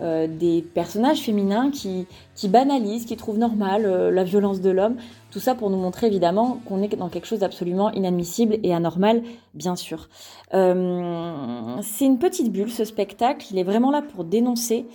des 0.00 0.62
personnages 0.74 1.20
féminins 1.20 1.70
qui, 1.70 2.06
banalisent, 2.48 3.04
qui 3.04 3.16
trouvent 3.16 3.38
normal 3.38 3.82
la 4.10 4.24
violence 4.24 4.60
de 4.60 4.70
l'homme. 4.70 4.96
Tout 5.30 5.40
ça 5.40 5.54
pour 5.54 5.70
nous 5.70 5.76
montrer 5.76 6.06
évidemment 6.06 6.60
qu'on 6.66 6.82
est 6.82 6.96
dans 6.96 7.08
quelque 7.08 7.26
chose 7.26 7.40
d'absolument 7.40 7.92
inadmissible 7.92 8.58
et 8.62 8.74
anormal, 8.74 9.22
bien 9.54 9.76
sûr. 9.76 10.08
c'est 10.52 12.04
une 12.04 12.18
petite 12.18 12.50
bulle, 12.50 12.70
ce 12.70 12.84
spectacle. 12.84 13.46
Il 13.50 13.58
est 13.58 13.64
vraiment 13.64 13.90
là 13.90 14.02
pour 14.02 14.24
dénoncer 14.24 14.86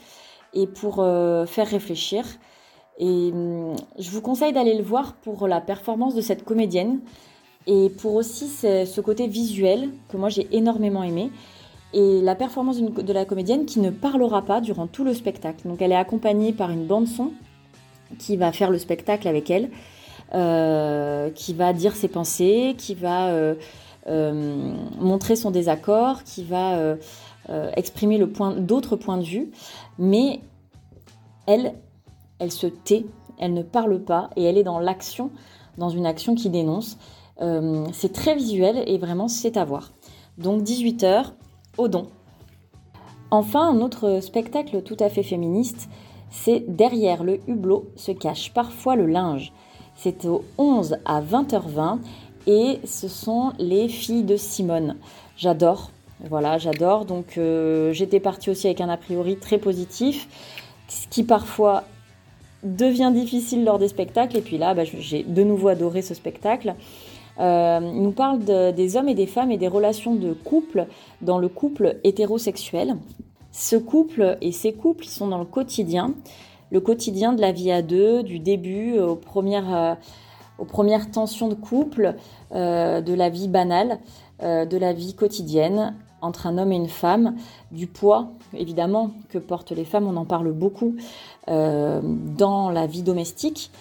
et 0.55 0.65
pour 0.65 0.99
euh, 0.99 1.45
faire 1.45 1.67
réfléchir. 1.67 2.25
Et 2.97 3.31
hum, 3.31 3.75
je 3.99 4.09
vous 4.09 4.21
conseille 4.21 4.53
d'aller 4.53 4.75
le 4.75 4.83
voir 4.83 5.13
pour 5.15 5.47
la 5.47 5.61
performance 5.61 6.15
de 6.15 6.21
cette 6.21 6.43
comédienne 6.43 6.99
et 7.67 7.89
pour 7.89 8.15
aussi 8.15 8.47
ce, 8.47 9.01
côté 9.01 9.27
visuel 9.27 9.89
que 10.09 10.17
moi 10.17 10.29
j'ai 10.29 10.47
énormément 10.55 11.03
aimé 11.03 11.29
et 11.95 12.21
la 12.21 12.35
performance 12.35 12.79
de 12.79 13.13
la 13.13 13.25
comédienne 13.25 13.65
qui 13.65 13.79
ne 13.79 13.89
parlera 13.89 14.43
pas 14.43 14.61
durant 14.61 14.85
tout 14.85 15.03
le 15.03 15.15
spectacle. 15.15 15.67
Donc 15.67 15.81
elle 15.81 15.91
est 15.91 15.97
accompagnée 15.97 16.53
par 16.53 16.69
une 16.69 16.85
bande 16.85 17.07
son 17.07 17.31
qui 18.19 18.37
va 18.37 18.51
faire 18.51 18.69
le 18.69 18.77
spectacle 18.77 19.27
avec 19.27 19.49
elle, 19.49 19.71
euh, 20.35 21.31
qui 21.31 21.55
va 21.55 21.73
dire 21.73 21.95
ses 21.95 22.07
pensées, 22.07 22.75
qui 22.77 22.93
va 22.93 23.29
euh, 23.29 23.55
montrer 24.99 25.35
son 25.35 25.49
désaccord, 25.49 26.23
qui 26.23 26.43
va 26.43 26.95
exprimer 27.75 28.19
d'autres 28.57 28.95
points 28.95 29.17
de 29.17 29.23
vue 29.23 29.51
mais 29.97 30.41
elle, 31.47 31.75
elle 32.39 32.51
se 32.51 32.67
tait, 32.67 33.05
elle 33.37 33.53
ne 33.53 33.63
parle 33.63 33.99
pas 33.99 34.29
et 34.35 34.43
elle 34.43 34.57
est 34.57 34.63
dans 34.63 34.79
l'action, 34.79 35.31
dans 35.77 35.89
une 35.89 36.05
action 36.05 36.35
qui 36.35 36.49
dénonce. 36.49 36.97
Euh, 37.41 37.85
c'est 37.93 38.13
très 38.13 38.35
visuel 38.35 38.83
et 38.87 38.97
vraiment 38.97 39.27
c'est 39.27 39.57
à 39.57 39.65
voir. 39.65 39.91
Donc 40.37 40.63
18h, 40.63 41.33
Enfin, 43.31 43.69
un 43.69 43.81
autre 43.81 44.19
spectacle 44.21 44.81
tout 44.81 44.97
à 44.99 45.09
fait 45.09 45.23
féministe, 45.23 45.89
c'est 46.29 46.63
Derrière 46.67 47.23
le 47.23 47.39
hublot 47.47 47.89
se 47.95 48.11
cache 48.11 48.53
parfois 48.53 48.95
le 48.95 49.05
linge. 49.05 49.53
C'est 49.95 50.25
au 50.25 50.43
11 50.57 50.97
à 51.05 51.21
20h20 51.21 51.99
et 52.47 52.79
ce 52.83 53.07
sont 53.07 53.53
les 53.57 53.87
filles 53.87 54.23
de 54.23 54.35
Simone. 54.35 54.95
J'adore 55.37 55.91
voilà, 56.23 56.57
j'adore. 56.57 57.05
Donc 57.05 57.37
euh, 57.37 57.91
j'étais 57.93 58.19
partie 58.19 58.49
aussi 58.49 58.67
avec 58.67 58.81
un 58.81 58.89
a 58.89 58.97
priori 58.97 59.37
très 59.37 59.57
positif, 59.57 60.27
ce 60.87 61.07
qui 61.07 61.23
parfois 61.23 61.83
devient 62.63 63.11
difficile 63.13 63.63
lors 63.63 63.79
des 63.79 63.87
spectacles. 63.87 64.37
Et 64.37 64.41
puis 64.41 64.57
là, 64.57 64.73
bah, 64.73 64.83
j'ai 64.83 65.23
de 65.23 65.43
nouveau 65.43 65.67
adoré 65.67 66.01
ce 66.01 66.13
spectacle. 66.13 66.75
Euh, 67.39 67.79
il 67.83 68.01
nous 68.01 68.11
parle 68.11 68.39
des 68.39 68.97
hommes 68.97 69.09
et 69.09 69.15
des 69.15 69.27
femmes 69.27 69.51
et 69.51 69.57
des 69.57 69.67
relations 69.67 70.15
de 70.15 70.33
couple 70.33 70.87
dans 71.21 71.37
le 71.37 71.49
couple 71.49 71.97
hétérosexuel. 72.03 72.97
Ce 73.51 73.75
couple 73.75 74.37
et 74.41 74.51
ces 74.51 74.73
couples, 74.73 75.05
sont 75.05 75.27
dans 75.27 75.39
le 75.39 75.45
quotidien, 75.45 76.13
le 76.71 76.79
quotidien 76.79 77.33
de 77.33 77.41
la 77.41 77.51
vie 77.51 77.71
à 77.71 77.81
deux, 77.81 78.23
du 78.23 78.39
début 78.39 78.99
aux 78.99 79.15
premières, 79.15 79.97
premières 80.67 81.09
tensions 81.11 81.47
de 81.47 81.55
couple, 81.55 82.15
euh, 82.53 83.01
de 83.01 83.13
la 83.13 83.29
vie 83.29 83.47
banale, 83.47 83.99
de 84.41 84.77
la 84.77 84.91
vie 84.91 85.13
quotidienne, 85.13 85.95
entre 86.21 86.47
un 86.47 86.57
homme 86.57 86.73
et 86.73 86.75
une 86.75 86.89
femme, 86.89 87.35
du 87.71 87.87
poids 87.87 88.31
évidemment 88.53 89.11
que 89.29 89.37
portent 89.37 89.71
les 89.71 89.85
femmes, 89.85 90.07
on 90.07 90.17
en 90.17 90.25
parle 90.25 90.51
beaucoup 90.51 90.95
euh, 91.47 92.01
dans 92.03 92.69
la 92.69 92.87
vie 92.87 93.03
domestique, 93.03 93.71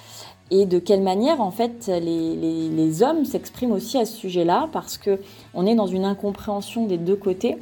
et 0.50 0.66
de 0.66 0.78
quelle 0.78 1.02
manière 1.02 1.40
en 1.40 1.50
fait 1.50 1.88
les, 1.88 3.02
hommes 3.02 3.24
s'expriment 3.24 3.72
aussi 3.72 3.98
à 3.98 4.04
ce 4.04 4.14
sujet-là, 4.14 4.68
parce 4.72 4.98
que 4.98 5.20
on 5.54 5.66
est 5.66 5.74
dans 5.74 5.87
une 5.87 6.04
incompréhension 6.04 6.87
des 6.87 6.98
deux 6.98 7.16
côtés 7.16 7.57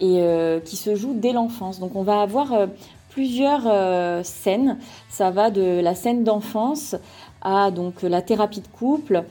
et 0.00 0.20
euh, 0.20 0.60
qui 0.60 0.76
se 0.76 0.94
joue 0.94 1.14
dès 1.14 1.32
l'enfance. 1.32 1.80
Donc 1.80 1.96
on 1.96 2.02
va 2.02 2.20
avoir 2.20 2.52
euh, 2.52 2.66
plusieurs 3.08 4.24
scènes. 4.24 4.78
Ça 5.08 5.30
va 5.30 5.50
de 5.50 5.80
la 5.80 5.94
scène 5.94 6.24
d'enfance 6.24 6.96
à 7.42 7.70
donc 7.70 8.02
la 8.02 8.22
thérapie 8.22 8.60
de 8.60 8.68
couple, 8.68 9.24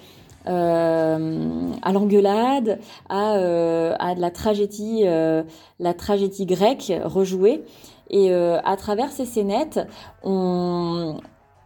euh, 0.48 1.72
à 1.84 1.92
l'engueulade, 1.92 2.80
à, 3.10 3.36
euh, 3.36 3.96
à 4.00 4.16
la 4.16 4.32
tragédie, 4.32 5.02
euh, 5.06 5.44
la 5.80 5.94
tragédie 5.94 6.46
grecque 6.46 6.92
rejouée. 7.04 7.64
Et 8.14 8.34
à 8.34 8.76
travers 8.76 9.10
ces 9.10 9.26
scénettes, 9.26 9.80
on, 10.22 11.16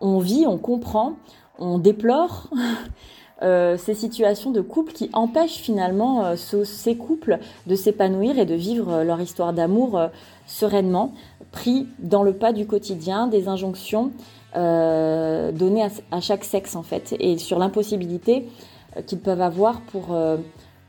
on 0.01 0.19
vit, 0.19 0.45
on 0.47 0.57
comprend, 0.57 1.13
on 1.59 1.77
déplore 1.77 2.49
ces 3.41 3.93
situations 3.93 4.51
de 4.51 4.61
couple 4.61 4.93
qui 4.93 5.09
empêchent 5.13 5.59
finalement 5.59 6.35
ces 6.35 6.95
couples 6.95 7.37
de 7.67 7.75
s'épanouir 7.75 8.39
et 8.39 8.45
de 8.45 8.55
vivre 8.55 9.03
leur 9.03 9.21
histoire 9.21 9.53
d'amour 9.53 9.99
sereinement, 10.47 11.13
pris 11.51 11.87
dans 11.99 12.23
le 12.23 12.33
pas 12.33 12.53
du 12.53 12.65
quotidien, 12.65 13.27
des 13.27 13.47
injonctions 13.47 14.11
euh, 14.55 15.51
données 15.51 15.85
à, 16.11 16.21
chaque 16.21 16.45
sexe 16.45 16.75
en 16.75 16.83
fait, 16.83 17.15
et 17.19 17.37
sur 17.37 17.59
l'impossibilité 17.59 18.47
euh, 18.95 19.01
qu'ils 19.01 19.19
peuvent 19.19 19.41
avoir 19.41 19.81
pour, 19.81 20.13
euh, 20.13 20.37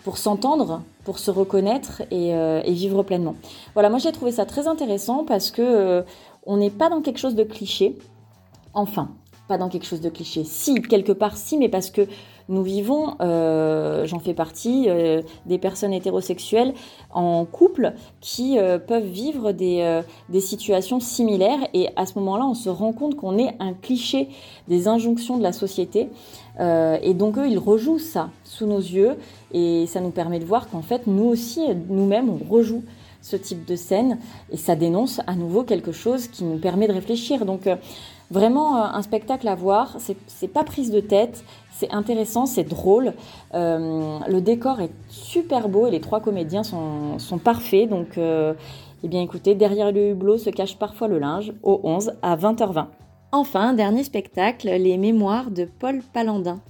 pour 0.05 0.19
s'entendre, 0.19 0.83
pour 1.05 1.19
se 1.19 1.31
reconnaître 1.31 2.03
et, 2.13 2.31
et, 2.31 2.73
vivre 2.73 3.03
pleinement. 3.03 3.37
Voilà, 3.75 3.91
moi 3.91 3.99
j'ai 3.99 4.13
trouvé 4.13 4.33
ça 4.33 4.45
très 4.45 4.67
intéressant 4.67 5.25
parce 5.25 5.51
que 5.51 6.05
on 6.47 6.57
n'est 6.57 6.71
pas 6.71 6.89
dans 6.89 7.01
quelque 7.01 7.19
chose 7.19 7.37
de 7.37 7.45
cliché. 7.45 7.97
Enfin, 8.77 9.09
pas 9.49 9.57
dans 9.57 9.71
quelque 9.71 9.87
chose 9.87 10.03
de 10.03 10.11
cliché. 10.11 10.45
Si, 10.45 10.83
quelque 10.83 11.13
part, 11.13 11.39
si, 11.39 11.57
mais 11.57 11.71
parce 11.71 11.91
que 11.91 12.07
nous 12.51 12.63
vivons, 12.63 13.17
euh, 13.23 14.07
j'en 14.07 14.19
fais 14.19 14.35
partie, 14.35 14.85
euh, 14.89 15.23
des 15.47 15.57
personnes 15.57 15.95
hétérosexuelles 15.95 16.75
en 17.11 17.47
couple 17.47 17.95
qui 18.21 18.59
euh, 18.59 18.79
peuvent 18.79 19.07
vivre 19.07 19.53
des, 19.53 20.03
des, 20.29 20.41
situations 20.41 21.01
similaires 21.01 21.59
et 21.73 21.89
à 21.97 22.05
ce 22.05 22.19
moment-là, 22.19 22.45
on 22.45 22.55
se 22.55 22.69
rend 22.69 22.93
compte 22.93 23.17
qu'on 23.17 23.39
est 23.39 23.57
un 23.61 23.73
cliché 23.73 24.29
des 24.69 24.89
injonctions 24.89 25.39
de 25.39 25.43
la 25.43 25.53
société 25.53 26.09
et 26.59 27.15
donc 27.15 27.37
eux, 27.37 27.49
ils 27.49 27.59
rejouent 27.59 27.99
ça 27.99 28.31
sous 28.45 28.67
nos 28.67 28.79
yeux 28.79 29.17
et 29.53 29.87
ça 29.87 30.01
nous 30.01 30.11
permet 30.11 30.39
de 30.39 30.45
voir 30.45 30.69
qu'en 30.69 30.83
fait, 30.83 31.07
nous 31.07 31.25
aussi, 31.25 31.61
nous-mêmes, 31.89 32.31
on 32.31 32.39
rejoue 32.51 32.83
ce 33.21 33.37
type 33.37 33.67
de 33.67 33.77
scène 33.77 34.19
et 34.51 34.57
ça 34.57 34.77
dénonce 34.77 35.21
à 35.27 35.35
nouveau 35.35 35.65
quelque 35.65 35.93
chose 35.93 36.29
qui 36.29 36.45
nous 36.45 36.59
permet 36.59 36.89
de 36.89 36.93
réfléchir. 36.93 37.45
Donc 37.45 37.69
Vraiment 38.31 38.77
euh, 38.77 38.89
un 38.93 39.03
spectacle 39.03 39.47
à 39.47 39.55
voir, 39.55 39.97
c'est 39.99 40.49
pas 40.49 40.65
prise 40.65 40.91
de 40.91 41.01
tête, 41.01 41.45
c'est 41.71 41.93
intéressant, 41.93 42.47
c'est 42.47 42.65
drôle. 42.65 43.13
Euh, 43.55 44.19
le 44.27 44.41
décor 44.41 44.81
est 44.81 44.91
super 45.09 45.69
beau 45.69 45.87
et 45.87 45.91
les 45.91 46.01
trois 46.01 46.21
comédiens 46.21 46.65
sont, 46.65 47.19
sont 47.19 47.39
parfaits. 47.39 47.89
Donc, 47.89 48.19
euh, 48.19 48.55
eh 49.05 49.09
bien 49.09 49.23
écoutez, 49.23 49.55
derrière 49.55 49.93
le 49.93 50.11
hublot 50.11 50.39
se 50.39 50.51
cache 50.51 50.77
parfois 50.77 51.07
le 51.07 51.19
linge, 51.19 51.53
au 51.63 51.81
11 51.85 52.15
à 52.23 52.37
20h20. 52.37 52.87
Enfin, 53.31 53.75
dernier 53.75 54.03
spectacle, 54.03 54.69
les 54.69 54.97
mémoires 54.97 55.51
de 55.51 55.65
Paul 55.65 56.01
Palandin. 56.13 56.61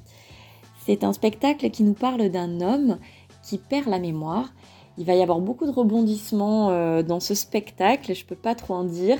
C'est 0.84 1.04
un 1.04 1.12
spectacle 1.12 1.70
qui 1.70 1.84
nous 1.84 1.94
parle 1.94 2.28
d'un 2.28 2.60
homme 2.60 2.98
qui 3.42 3.58
perd 3.58 3.88
la 3.88 3.98
mémoire 3.98 4.52
Il 4.98 5.04
va 5.04 5.14
y 5.14 5.22
avoir 5.22 5.40
beaucoup 5.40 5.66
de 5.66 5.70
rebondissements 5.70 7.02
dans 7.02 7.20
ce 7.20 7.34
spectacle, 7.34 8.14
je 8.14 8.22
ne 8.22 8.28
peux 8.28 8.36
pas 8.36 8.54
trop 8.54 8.74
en 8.74 8.84
dire. 8.84 9.18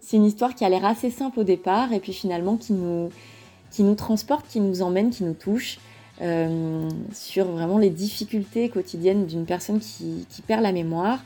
C'est 0.00 0.16
une 0.16 0.24
histoire 0.24 0.54
qui 0.54 0.64
a 0.64 0.68
l'air 0.68 0.84
assez 0.84 1.10
simple 1.10 1.40
au 1.40 1.44
départ 1.44 1.92
et 1.92 2.00
puis 2.00 2.12
finalement 2.12 2.56
qui 2.56 2.72
nous, 2.72 3.94
transporte, 3.94 4.46
qui 4.48 4.60
nous 4.60 4.82
emmène, 4.82 5.10
qui 5.10 5.24
nous 5.24 5.34
touche 5.34 5.78
euh, 6.20 6.88
sur 7.12 7.46
vraiment 7.46 7.78
les 7.78 7.90
difficultés 7.90 8.68
quotidiennes 8.68 9.26
d'une 9.26 9.46
personne 9.46 9.80
qui, 9.80 10.26
perd 10.46 10.62
la 10.62 10.72
mémoire 10.72 11.20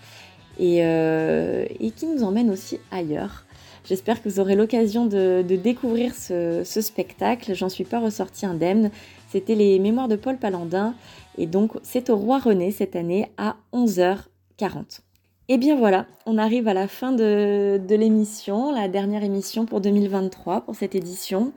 et, 0.58 0.78
et, 0.78 1.90
qui 1.90 2.06
nous 2.06 2.22
emmène 2.22 2.50
aussi 2.50 2.78
ailleurs. 2.90 3.44
J'espère 3.86 4.22
que 4.22 4.28
vous 4.28 4.40
aurez 4.40 4.54
l'occasion 4.54 5.06
de, 5.06 5.42
découvrir 5.42 6.14
ce, 6.14 6.62
ce 6.64 6.80
spectacle. 6.80 7.54
J'en 7.54 7.68
suis 7.68 7.84
pas 7.84 8.00
ressortie 8.00 8.46
indemne. 8.46 8.90
C'était 9.30 9.54
les 9.54 9.78
mémoires 9.78 10.08
de 10.08 10.16
Paul 10.16 10.38
Palandin 10.38 10.94
et 11.36 11.46
donc, 11.46 11.72
c'est 11.82 12.10
au 12.10 12.16
Roi 12.16 12.38
René 12.38 12.70
cette 12.70 12.96
année 12.96 13.30
à 13.36 13.56
11h40. 13.72 15.03
Et 15.50 15.58
bien 15.58 15.76
voilà, 15.76 16.06
on 16.24 16.38
arrive 16.38 16.68
à 16.68 16.74
la 16.74 16.88
fin 16.88 17.12
de, 17.12 17.78
l'émission, 17.90 18.72
la 18.72 18.88
dernière 18.88 19.22
émission 19.22 19.66
pour 19.66 19.82
2023, 19.82 20.62
pour 20.62 20.74
cette 20.74 20.94
édition. 20.94 21.52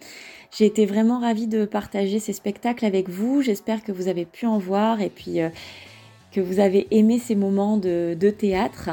J'ai 0.51 0.65
été 0.65 0.85
vraiment 0.85 1.19
ravie 1.19 1.47
de 1.47 1.63
partager 1.63 2.19
ces 2.19 2.33
spectacles 2.33 2.85
avec 2.85 3.07
vous. 3.07 3.41
J'espère 3.41 3.85
que 3.85 3.93
vous 3.93 4.09
avez 4.09 4.25
pu 4.25 4.45
en 4.45 4.57
voir 4.57 4.99
et 4.99 5.09
puis 5.09 5.39
euh, 5.39 5.47
que 6.33 6.41
vous 6.41 6.59
avez 6.59 6.87
aimé 6.91 7.17
ces 7.17 7.35
moments 7.35 7.77
de, 7.77 8.29
théâtre. 8.37 8.89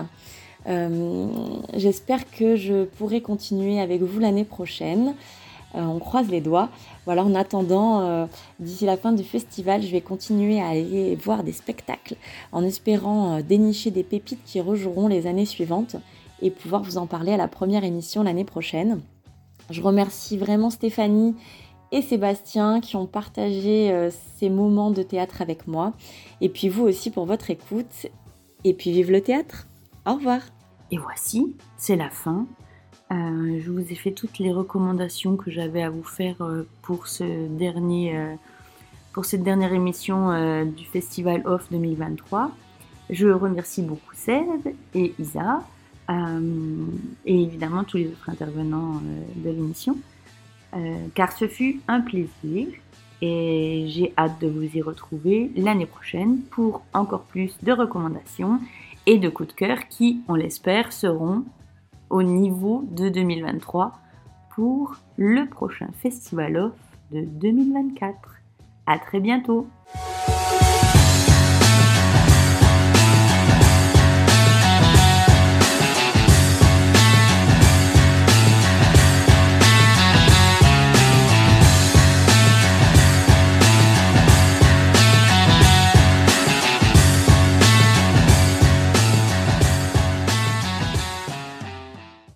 Euh, 0.68 1.26
j'espère 1.74 2.30
que 2.30 2.54
je 2.54 2.84
pourrai 2.84 3.20
continuer 3.20 3.80
avec 3.80 4.00
vous 4.00 4.20
l'année 4.20 4.44
prochaine. 4.44 5.16
Euh, 5.74 5.82
on 5.82 5.98
croise 5.98 6.28
les 6.28 6.40
doigts. 6.40 6.68
Voilà, 7.04 7.24
en 7.24 7.34
attendant, 7.34 8.00
euh, 8.00 8.26
d'ici 8.60 8.86
la 8.86 8.96
fin 8.96 9.12
du 9.12 9.24
festival, 9.24 9.82
je 9.82 9.90
vais 9.90 10.00
continuer 10.00 10.60
à 10.60 10.68
aller 10.68 11.16
voir 11.16 11.44
des 11.44 11.52
spectacles 11.52 12.16
en 12.52 12.64
espérant 12.64 13.36
euh, 13.36 13.42
dénicher 13.42 13.90
des 13.90 14.04
pépites 14.04 14.42
qui 14.44 14.60
rejoueront 14.60 15.08
les 15.08 15.26
années 15.26 15.44
suivantes 15.44 15.96
et 16.40 16.50
pouvoir 16.50 16.82
vous 16.82 16.96
en 16.96 17.06
parler 17.06 17.32
à 17.32 17.36
la 17.36 17.48
première 17.48 17.84
émission 17.84 18.22
l'année 18.22 18.44
prochaine. 18.44 19.00
Je 19.70 19.82
remercie 19.82 20.38
vraiment 20.38 20.70
Stéphanie 20.70 21.34
et 21.92 22.02
Sébastien 22.02 22.80
qui 22.80 22.96
ont 22.96 23.06
partagé 23.06 24.10
ces 24.36 24.50
moments 24.50 24.90
de 24.90 25.02
théâtre 25.02 25.40
avec 25.40 25.66
moi. 25.68 25.92
Et 26.40 26.48
puis 26.48 26.68
vous 26.68 26.82
aussi 26.82 27.10
pour 27.10 27.24
votre 27.24 27.50
écoute. 27.50 28.08
Et 28.64 28.74
puis 28.74 28.90
vive 28.90 29.10
le 29.10 29.22
théâtre. 29.22 29.68
Au 30.06 30.14
revoir. 30.14 30.40
Et 30.90 30.98
voici, 30.98 31.56
c'est 31.78 31.96
la 31.96 32.10
fin 32.10 32.46
euh, 33.14 33.60
je 33.64 33.70
vous 33.70 33.92
ai 33.92 33.94
fait 33.94 34.10
toutes 34.10 34.38
les 34.38 34.52
recommandations 34.52 35.36
que 35.36 35.50
j'avais 35.50 35.82
à 35.82 35.90
vous 35.90 36.02
faire 36.02 36.36
euh, 36.40 36.66
pour, 36.82 37.06
ce 37.06 37.46
dernier, 37.48 38.16
euh, 38.16 38.34
pour 39.12 39.24
cette 39.24 39.42
dernière 39.42 39.72
émission 39.72 40.64
du 40.64 40.84
Festival 40.84 41.42
Off 41.44 41.68
2023. 41.70 42.50
Je 43.10 43.28
remercie 43.28 43.82
beaucoup 43.82 44.14
Seb 44.14 44.74
et 44.94 45.14
Isa 45.18 45.62
et 46.08 47.42
évidemment 47.42 47.84
tous 47.84 47.96
les 47.96 48.08
autres 48.08 48.28
intervenants 48.28 49.00
de 49.36 49.50
l'émission 49.50 49.96
car 51.14 51.32
ce 51.32 51.48
fut 51.48 51.80
un 51.88 52.00
plaisir 52.00 52.66
et 53.22 53.86
j'ai 53.88 54.12
hâte 54.18 54.38
de 54.40 54.48
vous 54.48 54.76
y 54.76 54.82
retrouver 54.82 55.50
l'année 55.56 55.86
prochaine 55.86 56.40
pour 56.50 56.82
encore 56.92 57.22
plus 57.22 57.56
de 57.62 57.72
recommandations 57.72 58.60
et 59.06 59.18
de 59.18 59.28
coups 59.30 59.50
de 59.50 59.54
cœur 59.54 59.88
qui, 59.88 60.20
on 60.28 60.34
l'espère, 60.34 60.92
seront 60.92 61.44
au 62.14 62.22
niveau 62.22 62.84
de 62.92 63.08
2023 63.08 63.90
pour 64.54 64.94
le 65.16 65.46
prochain 65.46 65.88
Festival 66.00 66.56
Off 66.56 66.72
de 67.10 67.22
2024. 67.22 68.14
À 68.86 69.00
très 69.00 69.18
bientôt! 69.18 69.66